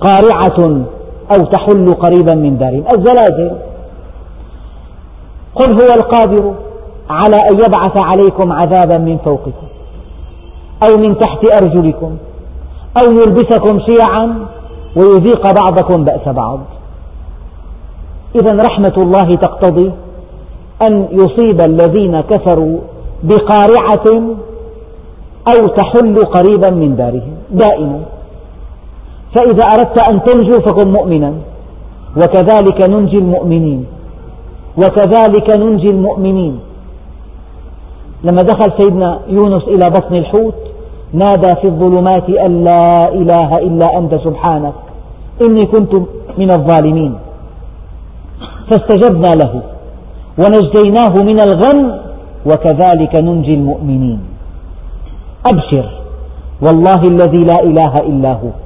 قارعة 0.01 0.85
أو 1.33 1.45
تحل 1.45 1.95
قريبا 1.95 2.35
من 2.35 2.59
دارهم 2.59 2.85
الزلازل. 2.97 3.57
قل 5.55 5.71
هو 5.73 5.95
القادر 5.97 6.55
على 7.11 7.37
أن 7.51 7.55
يبعث 7.55 8.03
عليكم 8.03 8.53
عذابا 8.53 8.99
من 8.99 9.19
فوقكم 9.25 9.67
أو 10.89 10.97
من 10.97 11.19
تحت 11.19 11.63
أرجلكم 11.63 12.17
أو 13.03 13.11
يلبسكم 13.13 13.81
شيعا 13.81 14.47
ويذيق 14.97 15.43
بعضكم 15.63 16.05
بأس 16.05 16.29
بعض. 16.29 16.61
إذا 18.43 18.63
رحمة 18.63 18.95
الله 18.97 19.37
تقتضي 19.37 19.93
أن 20.87 21.09
يصيب 21.13 21.61
الذين 21.61 22.21
كفروا 22.21 22.79
بقارعة 23.23 24.07
أو 25.49 25.67
تحل 25.67 26.21
قريبا 26.21 26.71
من 26.71 26.97
دارهم. 26.97 27.35
دائما. 27.51 28.01
فإذا 29.35 29.65
أردت 29.65 30.09
أن 30.13 30.23
تنجو 30.23 30.61
فكن 30.61 30.93
مؤمنا. 30.93 31.33
وكذلك 32.17 32.89
ننجي 32.91 33.19
المؤمنين. 33.19 33.87
وكذلك 34.77 35.59
ننجي 35.59 35.91
المؤمنين. 35.91 36.59
لما 38.25 38.43
دخل 38.43 38.73
سيدنا 38.83 39.19
يونس 39.29 39.65
إلى 39.69 39.91
بطن 39.91 40.15
الحوت 40.15 40.55
نادى 41.13 41.61
في 41.61 41.65
الظلمات 41.65 42.31
أن 42.31 42.65
لا 42.65 43.09
إله 43.09 43.59
إلا 43.59 43.99
أنت 43.99 44.15
سبحانك. 44.15 44.75
إني 45.47 45.67
كنت 45.67 45.95
من 46.39 46.51
الظالمين. 46.55 47.15
فاستجبنا 48.71 49.31
له. 49.43 49.63
ونجيناه 50.39 51.15
من 51.23 51.41
الغم. 51.41 51.99
وكذلك 52.47 53.21
ننجي 53.21 53.55
المؤمنين. 53.55 54.21
أبشر. 55.47 55.87
والله 56.63 57.03
الذي 57.05 57.45
لا 57.45 57.63
إله 57.63 57.95
إلا 58.01 58.33
هو. 58.33 58.64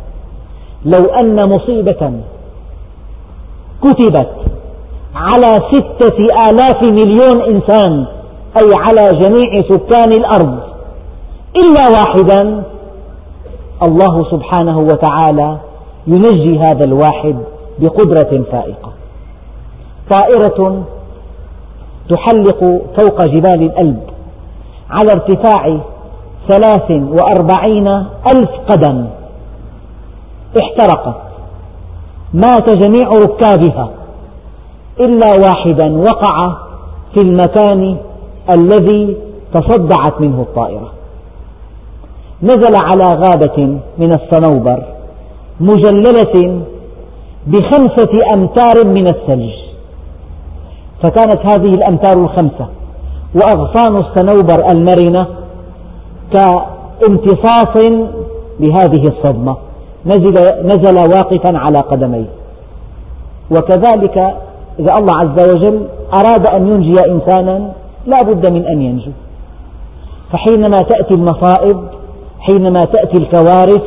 لو 0.85 1.05
أن 1.22 1.49
مصيبة 1.51 2.12
كتبت 3.83 4.31
على 5.14 5.61
ستة 5.72 6.26
آلاف 6.51 6.83
مليون 6.85 7.43
إنسان 7.43 8.07
أي 8.57 8.68
على 8.87 9.18
جميع 9.20 9.62
سكان 9.70 10.12
الأرض 10.12 10.59
إلا 11.57 11.89
واحدا 11.89 12.62
الله 13.83 14.31
سبحانه 14.31 14.79
وتعالى 14.79 15.59
ينجي 16.07 16.59
هذا 16.59 16.85
الواحد 16.85 17.37
بقدرة 17.79 18.45
فائقة. 18.53 18.93
طائرة 20.11 20.83
تحلق 22.09 22.61
فوق 22.99 23.24
جبال 23.24 23.62
الألب 23.62 24.01
على 24.91 25.12
ارتفاع 25.12 25.79
ثلاث 26.49 26.91
وأربعين 26.91 27.89
ألف 28.26 28.51
قدم. 28.68 29.07
احترقت 30.63 31.17
مات 32.35 32.71
جميع 32.71 33.09
ركابها. 33.09 33.91
إلا 35.01 35.33
واحدا 35.45 35.99
وقع 35.99 36.57
في 37.15 37.21
المكان 37.21 37.97
الذي 38.51 39.17
تصدعت 39.55 40.21
منه 40.21 40.41
الطائرة. 40.41 40.93
نزل 42.43 42.77
على 42.77 43.05
غابة 43.05 43.79
من 43.99 44.11
الصنوبر 44.11 44.83
مجللة 45.61 46.63
بخمسة 47.47 48.13
أمتار 48.35 48.87
من 48.87 49.09
الثلج. 49.09 49.55
فكانت 51.03 51.53
هذه 51.53 51.71
الأمتار 51.75 52.25
الخمسة. 52.25 52.69
وأغصان 53.35 53.97
الصنوبر 53.97 54.73
المرنة 54.73 55.27
كامتصاص 56.35 57.77
لهذه 58.61 59.05
الصدمة. 59.05 59.57
نزل, 60.09 60.37
نزل 60.65 60.97
واقفا 61.15 61.59
على 61.59 61.81
قدميه. 61.81 62.31
وكذلك 63.51 64.19
إذا 64.79 64.93
الله 64.99 65.15
عز 65.17 65.55
وجل 65.55 65.87
أراد 66.15 66.47
أن 66.47 66.69
ينجي 66.69 67.01
إنسانا 67.09 67.73
لا 68.07 68.23
بد 68.23 68.51
من 68.53 68.67
أن 68.67 68.83
ينجو. 68.83 69.11
فحينما 70.33 70.77
تأتي 70.77 71.15
المصائب 71.15 71.79
حينما 72.41 72.81
تأتي 72.81 73.23
الكوارث 73.23 73.83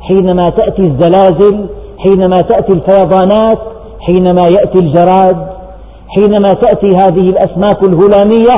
حينما 0.00 0.50
تأتي 0.50 0.82
الزلازل 0.82 1.66
حينما 1.98 2.36
تأتي 2.36 2.72
الفيضانات 2.72 3.58
حينما 4.00 4.42
يأتي 4.42 4.78
الجراد 4.78 5.46
حينما 6.08 6.48
تأتي 6.48 6.86
هذه 6.86 7.28
الأسماك 7.28 7.82
الهلامية 7.82 8.54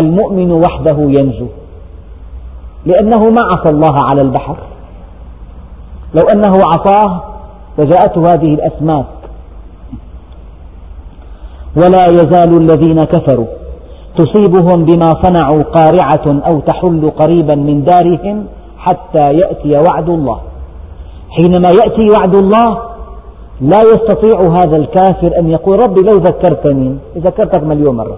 المؤمن 0.00 0.52
وحده 0.52 0.96
ينجو. 0.98 1.46
لأنه 2.86 3.24
ما 3.24 3.42
عصى 3.42 3.74
الله 3.74 3.94
على 4.04 4.22
البحر. 4.22 4.56
لو 6.14 6.26
أنه 6.34 6.54
عصاه 6.72 7.22
لجاءته 7.78 8.20
هذه 8.26 8.54
الأسماك. 8.54 9.06
ولا 11.76 12.04
يزال 12.18 12.56
الذين 12.62 13.00
كفروا 13.00 13.46
تصيبهم 14.18 14.84
بما 14.84 15.10
صنعوا 15.22 15.62
قارعة 15.62 16.26
أو 16.48 16.60
تحل 16.60 17.10
قريبا 17.10 17.54
من 17.54 17.84
دارهم 17.84 18.46
حتى 18.78 19.32
يأتي 19.32 19.72
وعد 19.88 20.08
الله. 20.08 20.40
حينما 21.30 21.68
يأتي 21.68 22.06
وعد 22.14 22.34
الله 22.34 22.78
لا 23.60 23.80
يستطيع 23.80 24.40
هذا 24.40 24.76
الكافر 24.76 25.38
أن 25.38 25.50
يقول 25.50 25.82
ربي 25.84 26.00
لو 26.00 26.16
ذكرتني 26.16 26.96
ذكرتك 27.16 27.62
مليون 27.62 27.96
مرة. 27.96 28.16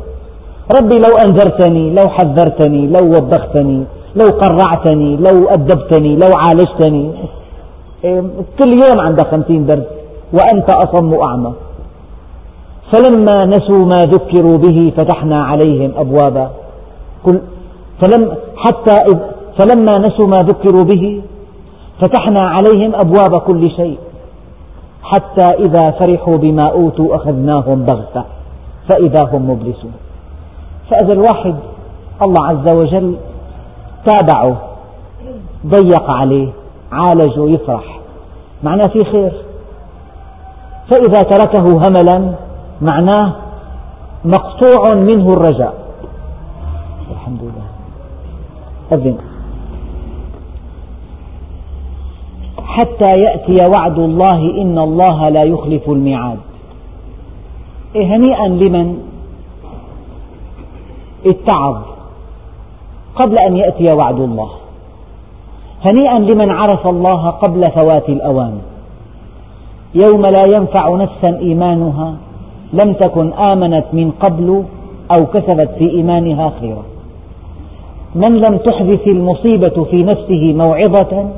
ربي 0.80 0.96
لو 0.96 1.16
أنذرتني 1.24 1.90
لو 1.90 2.08
حذرتني 2.08 2.86
لو 2.86 3.04
وبختني 3.16 3.84
لو 4.16 4.26
قرعتني 4.42 5.16
لو 5.16 5.48
أدبتني 5.48 6.16
لو 6.16 6.30
عالجتني. 6.36 7.10
كل 8.58 8.70
يوم 8.72 9.00
عندك 9.00 9.26
خمسين 9.28 9.66
درس 9.66 9.86
وأنت 10.32 10.70
أصم 10.70 11.10
أعمى 11.22 11.52
فلما 12.92 13.44
نسوا 13.46 13.84
ما 13.86 13.98
ذكروا 13.98 14.56
به 14.58 14.92
فتحنا 14.96 15.44
عليهم 15.44 15.92
أبواب 15.96 16.50
كل 17.24 17.40
فلم 18.00 18.22
حتى 18.56 18.92
إذ 18.92 19.18
فلما 19.58 19.98
نسوا 19.98 20.26
ما 20.26 20.36
ذكروا 20.36 20.84
به 20.84 21.22
فتحنا 22.02 22.48
عليهم 22.48 22.94
أبواب 22.94 23.36
كل 23.46 23.70
شيء. 23.70 23.98
حتى 25.02 25.48
إذا 25.64 25.90
فرحوا 25.90 26.36
بما 26.36 26.64
أوتوا 26.70 27.16
أخذناهم 27.16 27.84
بغتة 27.84 28.24
فإذا 28.88 29.24
هم 29.32 29.50
مبلسون. 29.50 29.92
فإذا 30.90 31.12
الواحد 31.12 31.54
الله 32.26 32.46
عز 32.46 32.68
وجل 32.76 33.16
تابعه 34.06 34.56
ضيق 35.66 36.10
عليه. 36.10 36.48
عالجه 36.94 37.50
يفرح 37.50 38.00
معناه 38.62 38.88
في 38.92 39.04
خير. 39.04 39.32
فإذا 40.90 41.22
تركه 41.22 41.88
هملا 41.88 42.34
معناه 42.80 43.32
مقطوع 44.24 44.94
منه 44.94 45.30
الرجاء. 45.30 45.74
الحمد 47.10 47.38
لله. 47.42 47.68
أذن. 48.92 49.18
حتى 52.64 53.20
يأتي 53.20 53.66
وعد 53.66 53.98
الله 53.98 54.62
إن 54.62 54.78
الله 54.78 55.28
لا 55.28 55.42
يخلف 55.42 55.90
الميعاد. 55.90 56.38
إيه 57.94 58.16
هنيئا 58.16 58.48
لمن؟ 58.48 58.98
اتعظ 61.26 61.76
قبل 63.16 63.38
أن 63.38 63.56
يأتي 63.56 63.92
وعد 63.92 64.20
الله. 64.20 64.50
هنيئا 65.86 66.18
لمن 66.18 66.52
عرف 66.52 66.86
الله 66.86 67.30
قبل 67.30 67.62
فوات 67.62 68.08
الأوان. 68.08 68.58
يوم 69.94 70.22
لا 70.22 70.56
ينفع 70.56 70.96
نفسا 70.96 71.38
إيمانها 71.38 72.14
لم 72.72 72.92
تكن 72.92 73.32
آمنت 73.32 73.84
من 73.92 74.10
قبل 74.10 74.64
أو 75.16 75.26
كسبت 75.26 75.70
في 75.78 75.90
إيمانها 75.90 76.52
خيرا. 76.60 76.82
من 78.14 78.36
لم 78.36 78.56
تحدث 78.56 79.06
المصيبة 79.06 79.84
في 79.84 80.02
نفسه 80.02 80.52
موعظة 80.52 81.28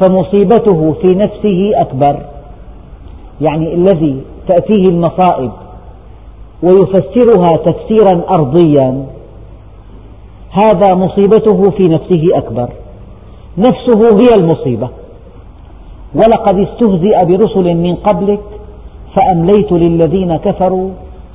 فمصيبته 0.00 0.92
في 0.92 1.14
نفسه 1.14 1.70
أكبر. 1.74 2.16
يعني 3.40 3.74
الذي 3.74 4.22
تأتيه 4.48 4.88
المصائب 4.88 5.50
ويفسرها 6.62 7.56
تفسيرا 7.56 8.22
أرضيا 8.30 9.06
هذا 10.50 10.94
مصيبته 10.94 11.62
في 11.70 11.88
نفسه 11.88 12.22
أكبر. 12.34 12.68
نفسه 13.58 14.16
هي 14.20 14.34
المصيبة. 14.40 14.88
ولقد 16.14 16.58
استهزئ 16.58 17.24
برسل 17.24 17.74
من 17.74 17.94
قبلك 17.94 18.40
فأمليت 19.16 19.72
للذين 19.72 20.36
كفروا 20.36 20.90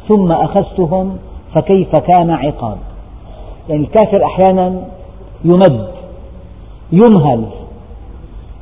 ثم 0.08 0.32
أخذتهم 0.32 1.18
فكيف 1.56 1.90
كان 1.96 2.32
عقاب؟ 2.32 2.78
يعني 3.70 3.84
الكافر 3.84 4.26
أحيانا 4.26 4.82
يمد 5.46 5.88
يمهل 6.92 7.44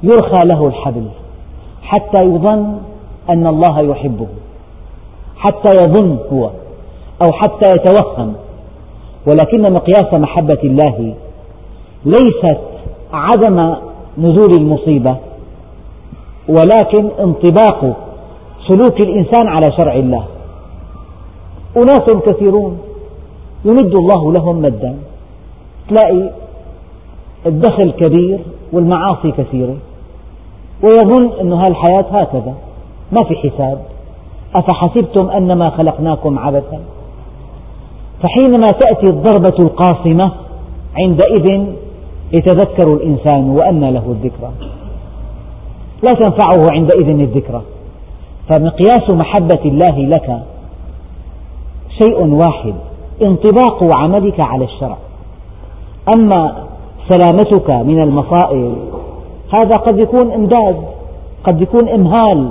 يرخى 0.04 0.48
له 0.48 0.68
الحبل 0.68 1.06
حتى 1.84 2.22
يظن 2.22 2.78
أن 3.30 3.48
الله 3.48 3.82
يحبه 3.82 4.28
حتى 5.38 5.78
يظن 5.78 6.18
هو 6.34 6.50
أو 7.24 7.32
حتى 7.32 7.70
يتوهم. 7.70 8.34
ولكن 9.28 9.74
مقياس 9.74 10.14
محبة 10.14 10.60
الله 10.64 11.14
ليست 12.06 12.75
عدم 13.14 13.76
نزول 14.18 14.54
المصيبة 14.54 15.18
ولكن 16.50 17.10
انطباق 17.20 17.98
سلوك 18.68 19.02
الإنسان 19.02 19.48
على 19.48 19.72
شرع 19.78 19.94
الله. 19.94 20.26
أناس 21.78 22.24
كثيرون 22.26 22.78
يمد 23.66 23.96
الله 23.96 24.34
لهم 24.34 24.62
مدا. 24.62 24.98
تلاقي 25.90 26.32
الدخل 27.46 27.92
كبير 27.92 28.40
والمعاصي 28.74 29.32
كثيرة 29.32 29.76
ويظن 30.84 31.40
أن 31.42 31.54
هالحياة 31.54 32.06
هكذا 32.12 32.54
ما 33.12 33.24
في 33.24 33.36
حساب. 33.36 33.82
أفحسبتم 34.56 35.30
أنما 35.30 35.70
خلقناكم 35.70 36.40
عبثا؟ 36.40 36.80
فحينما 38.24 38.68
تأتي 38.68 39.10
الضربة 39.10 39.56
القاصمة 39.60 40.32
عندئذ 40.98 41.66
يتذكر 42.36 42.94
الإنسان 42.94 43.50
وأنى 43.50 43.92
له 43.92 44.04
الذكرى. 44.12 44.52
لا 46.04 46.12
تنفعه 46.12 46.68
عندئذ 46.72 47.10
الذكرى. 47.10 47.62
فمقياس 48.50 49.10
محبة 49.10 49.62
الله 49.66 50.00
لك 50.00 50.44
شيء 51.98 52.26
واحد 52.26 52.74
انطباق 53.22 53.96
عملك 53.96 54.40
على 54.40 54.66
الشرع. 54.66 54.98
أما 56.18 56.64
سلامتك 57.10 57.70
من 57.70 58.02
المصائب 58.04 58.76
هذا 59.54 59.76
قد 59.76 60.04
يكون 60.04 60.32
إمداد 60.32 60.76
قد 61.44 61.62
يكون 61.62 61.90
إمهال 61.90 62.50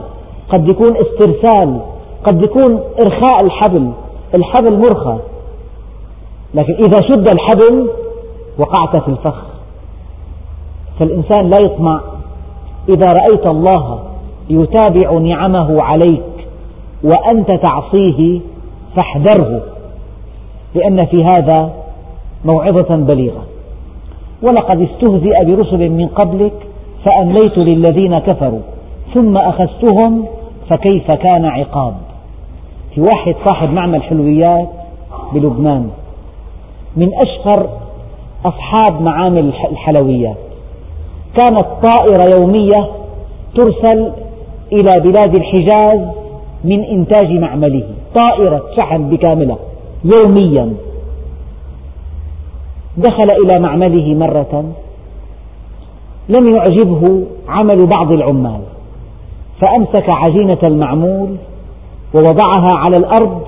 قد 0.49 0.69
يكون 0.69 0.97
استرسال 0.97 1.81
قد 2.25 2.43
يكون 2.43 2.81
إرخاء 3.07 3.45
الحبل 3.45 3.91
الحبل 4.35 4.79
مرخى. 4.79 5.19
لكن 6.55 6.75
إذا 6.75 6.99
شد 7.09 7.29
الحبل 7.35 7.91
وقعت 8.59 9.03
في 9.03 9.09
الفخ. 9.09 9.54
فالإنسان 10.99 11.51
لا 11.51 11.59
يطمع. 11.65 12.01
إذا 12.89 13.07
رأيت 13.07 13.51
الله 13.51 13.99
يتابع 14.51 15.13
نعمه 15.19 15.83
عليك 15.83 16.23
وأنت 17.03 17.55
تعصيه 17.55 18.41
فاحذره 18.97 19.63
لأن 20.75 21.07
في 21.07 21.25
هذا 21.25 21.73
موعظة 22.45 22.97
بليغة. 22.97 23.45
ولقد 24.43 24.81
استهزئ 24.81 25.45
برسل 25.45 25.89
من 25.91 26.09
قبلك 26.09 26.67
فأمليت 27.05 27.59
للذين 27.59 28.19
كفروا 28.19 28.61
ثم 29.15 29.37
أخذتهم 29.37 30.27
فكيف 30.71 31.11
كان 31.11 31.45
عقاب؟ 31.45 31.95
في 32.95 33.01
واحد 33.01 33.35
صاحب 33.47 33.73
معمل 33.73 34.03
حلويات 34.03 34.69
بلبنان 35.33 35.91
من 36.97 37.11
أشهر 37.15 37.69
أصحاب 38.45 39.03
معامل 39.03 39.53
الحلويات. 39.71 40.44
كانت 41.37 41.67
طائرة 41.83 42.37
يومية 42.37 42.91
ترسل 43.55 44.13
إلى 44.73 45.01
بلاد 45.01 45.37
الحجاز 45.37 46.01
من 46.65 46.85
إنتاج 46.85 47.31
معمله. 47.31 47.85
طائرة 48.15 48.63
شحن 48.77 49.11
بكاملة 49.11 49.57
يوميا. 50.05 50.75
دخل 52.97 53.29
إلى 53.45 53.61
معمله 53.61 54.15
مرة. 54.15 54.65
لم 56.29 56.57
يعجبه 56.57 57.25
عمل 57.49 57.87
بعض 57.97 58.13
العمال. 58.13 58.61
فأمسك 59.61 60.09
عجينة 60.09 60.59
المعمول 60.65 61.37
ووضعها 62.15 62.69
على 62.73 62.97
الأرض 62.97 63.43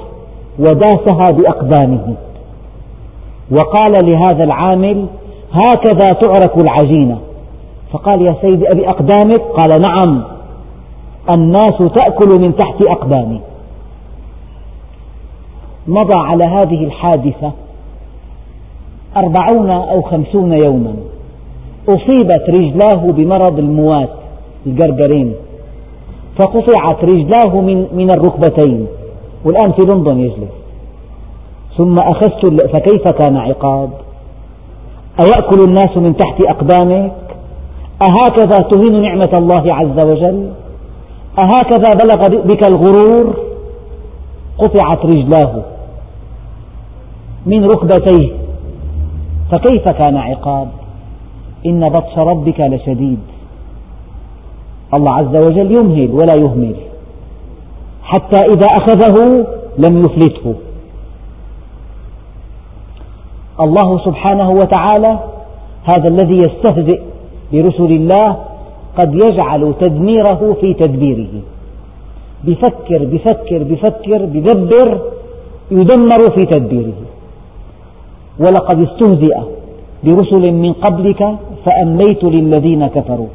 وداسها 0.59 1.31
بأقدامه. 1.31 2.15
وقال 3.51 3.93
لهذا 4.07 4.45
العامل 4.45 5.07
هكذا 5.53 6.07
تعرك 6.07 6.57
العجينة. 6.57 7.19
فقال 7.93 8.23
يا 8.23 8.37
سيدي 8.41 8.65
أبي 8.75 8.89
أقدامك؟ 8.89 9.41
قال 9.41 9.83
نعم. 9.83 10.23
الناس 11.31 11.79
تأكل 11.79 12.41
من 12.41 12.57
تحت 12.57 12.83
أقدامي. 12.83 13.41
مضى 15.87 16.19
على 16.19 16.45
هذه 16.49 16.85
الحادثة 16.85 17.53
أربعون 19.17 19.71
أو 19.71 20.03
خمسون 20.03 20.53
يوما. 20.65 20.95
أصيبت 21.89 22.51
رجلاه 22.51 23.13
بمرض 23.13 23.59
الموات 23.59 24.11
الجرجرين. 24.67 25.35
فقطعت 26.39 27.05
رجلاه 27.05 27.61
من, 27.61 27.87
من 27.93 28.11
الركبتين. 28.11 28.87
والآن 29.45 29.73
في 29.73 29.83
لندن 29.95 30.21
يجلس. 30.21 30.57
ثم 31.77 31.95
أخذت 31.99 32.67
فكيف 32.73 33.09
كان 33.09 33.37
عقاب؟ 33.37 33.91
أيأكل 35.21 35.61
الناس 35.69 35.97
من 35.97 36.17
تحت 36.17 36.43
أقدامك 36.43 37.26
أهكذا 38.03 38.59
تهين 38.59 39.03
نعمة 39.03 39.31
الله 39.33 39.75
عز 39.75 40.07
وجل؟ 40.07 40.53
أهكذا 41.39 41.95
بلغ 42.05 42.43
بك 42.45 42.65
الغرور؟ 42.67 43.37
قطعت 44.59 45.05
رجلاه 45.05 45.63
من 47.47 47.65
ركبتيه. 47.65 48.33
فكيف 49.51 49.89
كان 49.89 50.17
عقاب؟ 50.17 50.69
إن 51.67 51.89
بطش 51.89 52.19
ربك 52.19 52.61
لشديد. 52.61 53.19
الله 54.95 55.13
عز 55.13 55.37
وجل 55.47 55.79
يمهل 55.79 56.11
ولا 56.11 56.35
يهمل. 56.35 56.77
حتى 58.03 58.39
إذا 58.39 58.67
أخذه 58.67 59.47
لم 59.79 59.99
يفلته. 59.99 60.55
الله 63.61 64.05
سبحانه 64.05 64.51
وتعالى 64.51 65.19
هذا 65.85 66.09
الذي 66.11 66.37
يستهزئ 66.37 67.01
برسل 67.53 67.93
الله 67.93 68.37
قد 68.99 69.15
يجعل 69.15 69.75
تدميره 69.81 70.57
في 70.61 70.75
تدبيره. 70.75 71.43
بفكر 72.45 73.05
بفكر 73.05 73.63
بفكر 73.63 74.25
بدبر 74.25 75.01
يدمر 75.71 76.31
في 76.37 76.45
تدبيره. 76.45 76.93
ولقد 78.39 78.81
استهزئ 78.81 79.37
برسل 80.05 80.53
من 80.53 80.73
قبلك 80.73 81.37
فأمليت 81.65 82.25
للذين 82.25 82.87
كفروا. 82.87 83.29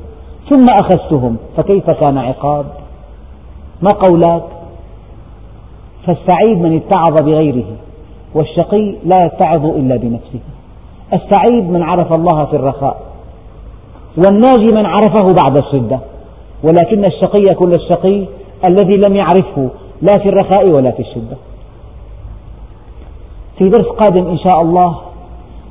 ثم 0.49 0.65
أخذتهم 0.81 1.37
فكيف 1.57 1.89
كان 1.89 2.17
عقاب؟ 2.17 2.65
ما 3.81 3.89
قولك؟ 3.89 4.43
فالسعيد 6.05 6.57
من 6.57 6.75
اتعظ 6.75 7.21
بغيره 7.21 7.65
والشقي 8.35 8.95
لا 9.05 9.25
يتعظ 9.25 9.65
إلا 9.65 9.95
بنفسه. 9.95 10.39
السعيد 11.13 11.69
من 11.69 11.83
عرف 11.83 12.11
الله 12.11 12.45
في 12.45 12.55
الرخاء. 12.55 13.10
والناجي 14.17 14.75
من 14.75 14.85
عرفه 14.85 15.33
بعد 15.43 15.57
الشدة 15.57 15.99
ولكن 16.63 17.05
الشقي 17.05 17.55
كل 17.55 17.73
الشقي 17.73 18.25
الذي 18.69 19.01
لم 19.07 19.15
يعرفه 19.15 19.69
لا 20.01 20.17
في 20.23 20.29
الرخاء 20.29 20.67
ولا 20.67 20.91
في 20.91 20.99
الشدة 20.99 21.37
في 23.57 23.69
درس 23.69 23.85
قادم 23.85 24.27
إن 24.27 24.37
شاء 24.37 24.61
الله 24.61 24.97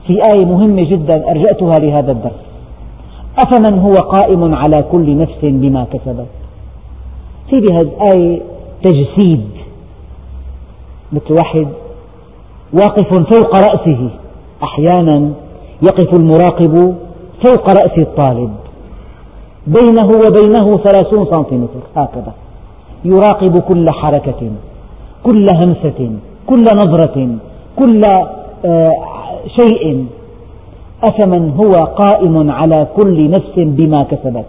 في 0.07 0.20
آية 0.32 0.45
مهمة 0.45 0.82
جدا 0.91 1.30
أرجأتها 1.30 1.72
لهذا 1.72 2.12
الدرس. 2.12 2.43
أفمن 3.38 3.78
هو 3.78 3.93
قائم 3.93 4.55
على 4.55 4.84
كل 4.93 5.16
نفس 5.18 5.38
بما 5.43 5.84
كسبت؟ 5.84 6.26
في 7.51 7.61
بهذه 7.61 7.82
الآية 7.82 8.41
تجسيد. 8.84 9.51
مثل 11.12 11.34
واحد 11.41 11.68
واقف 12.72 13.34
فوق 13.34 13.57
رأسه 13.57 14.11
أحيانا 14.62 15.32
يقف 15.82 16.14
المراقب 16.14 16.97
فوق 17.45 17.64
رأس 17.70 17.99
الطالب. 17.99 18.51
بينه 19.66 20.09
وبينه 20.24 20.76
ثلاثون 20.76 21.26
سنتيمتر. 21.26 21.82
هكذا. 21.97 22.32
يراقب 23.05 23.59
كل 23.59 23.86
حركة 23.91 24.41
كل 25.22 25.47
همسة 25.55 26.11
كل 26.47 26.64
نظرة 26.82 27.28
كل 27.78 28.01
آه، 28.64 28.93
شيء. 29.47 30.07
أفمن 31.09 31.51
هو 31.51 31.72
قائم 31.72 32.51
على 32.51 32.86
كل 32.97 33.30
نفس 33.30 33.55
بما 33.57 34.03
كسبت. 34.11 34.45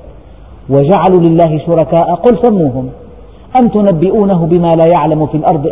وجعلوا 0.70 1.22
لله 1.22 1.58
شركاء. 1.68 2.16
قل 2.16 2.38
سموهم. 2.44 2.90
أم 3.60 3.68
تنبئونه 3.68 4.46
بما 4.46 4.72
لا 4.78 4.86
يعلم 4.86 5.26
في 5.26 5.38
الأرض؟ 5.38 5.68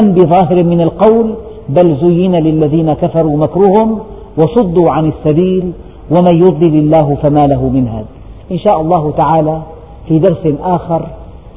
أم, 0.00 0.12
بظاهر 0.12 0.64
من 0.64 0.80
القول؟ 0.80 1.34
بل 1.68 1.96
زين 2.02 2.34
للذين 2.36 2.92
كفروا 2.92 3.36
مكرهم 3.36 3.98
وصدوا 4.38 4.90
عن 4.90 5.12
السبيل. 5.12 5.72
ومن 6.10 6.34
يضلل 6.36 6.74
الله 6.74 7.14
فما 7.14 7.46
له 7.46 7.68
من 7.68 7.88
هاد. 7.88 8.04
إن 8.52 8.58
شاء 8.58 8.80
الله 8.80 9.12
تعالى 9.16 9.62
في 10.08 10.18
درس 10.18 10.54
آخر 10.62 11.06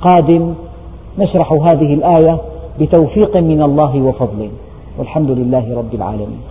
قادم 0.01 0.53
نشرح 1.19 1.53
هذه 1.53 1.93
الآية 1.93 2.37
بتوفيق 2.79 3.37
من 3.37 3.61
الله 3.61 4.01
وفضل. 4.01 4.49
والحمد 4.99 5.29
لله 5.29 5.77
رب 5.77 5.93
العالمين. 5.93 6.50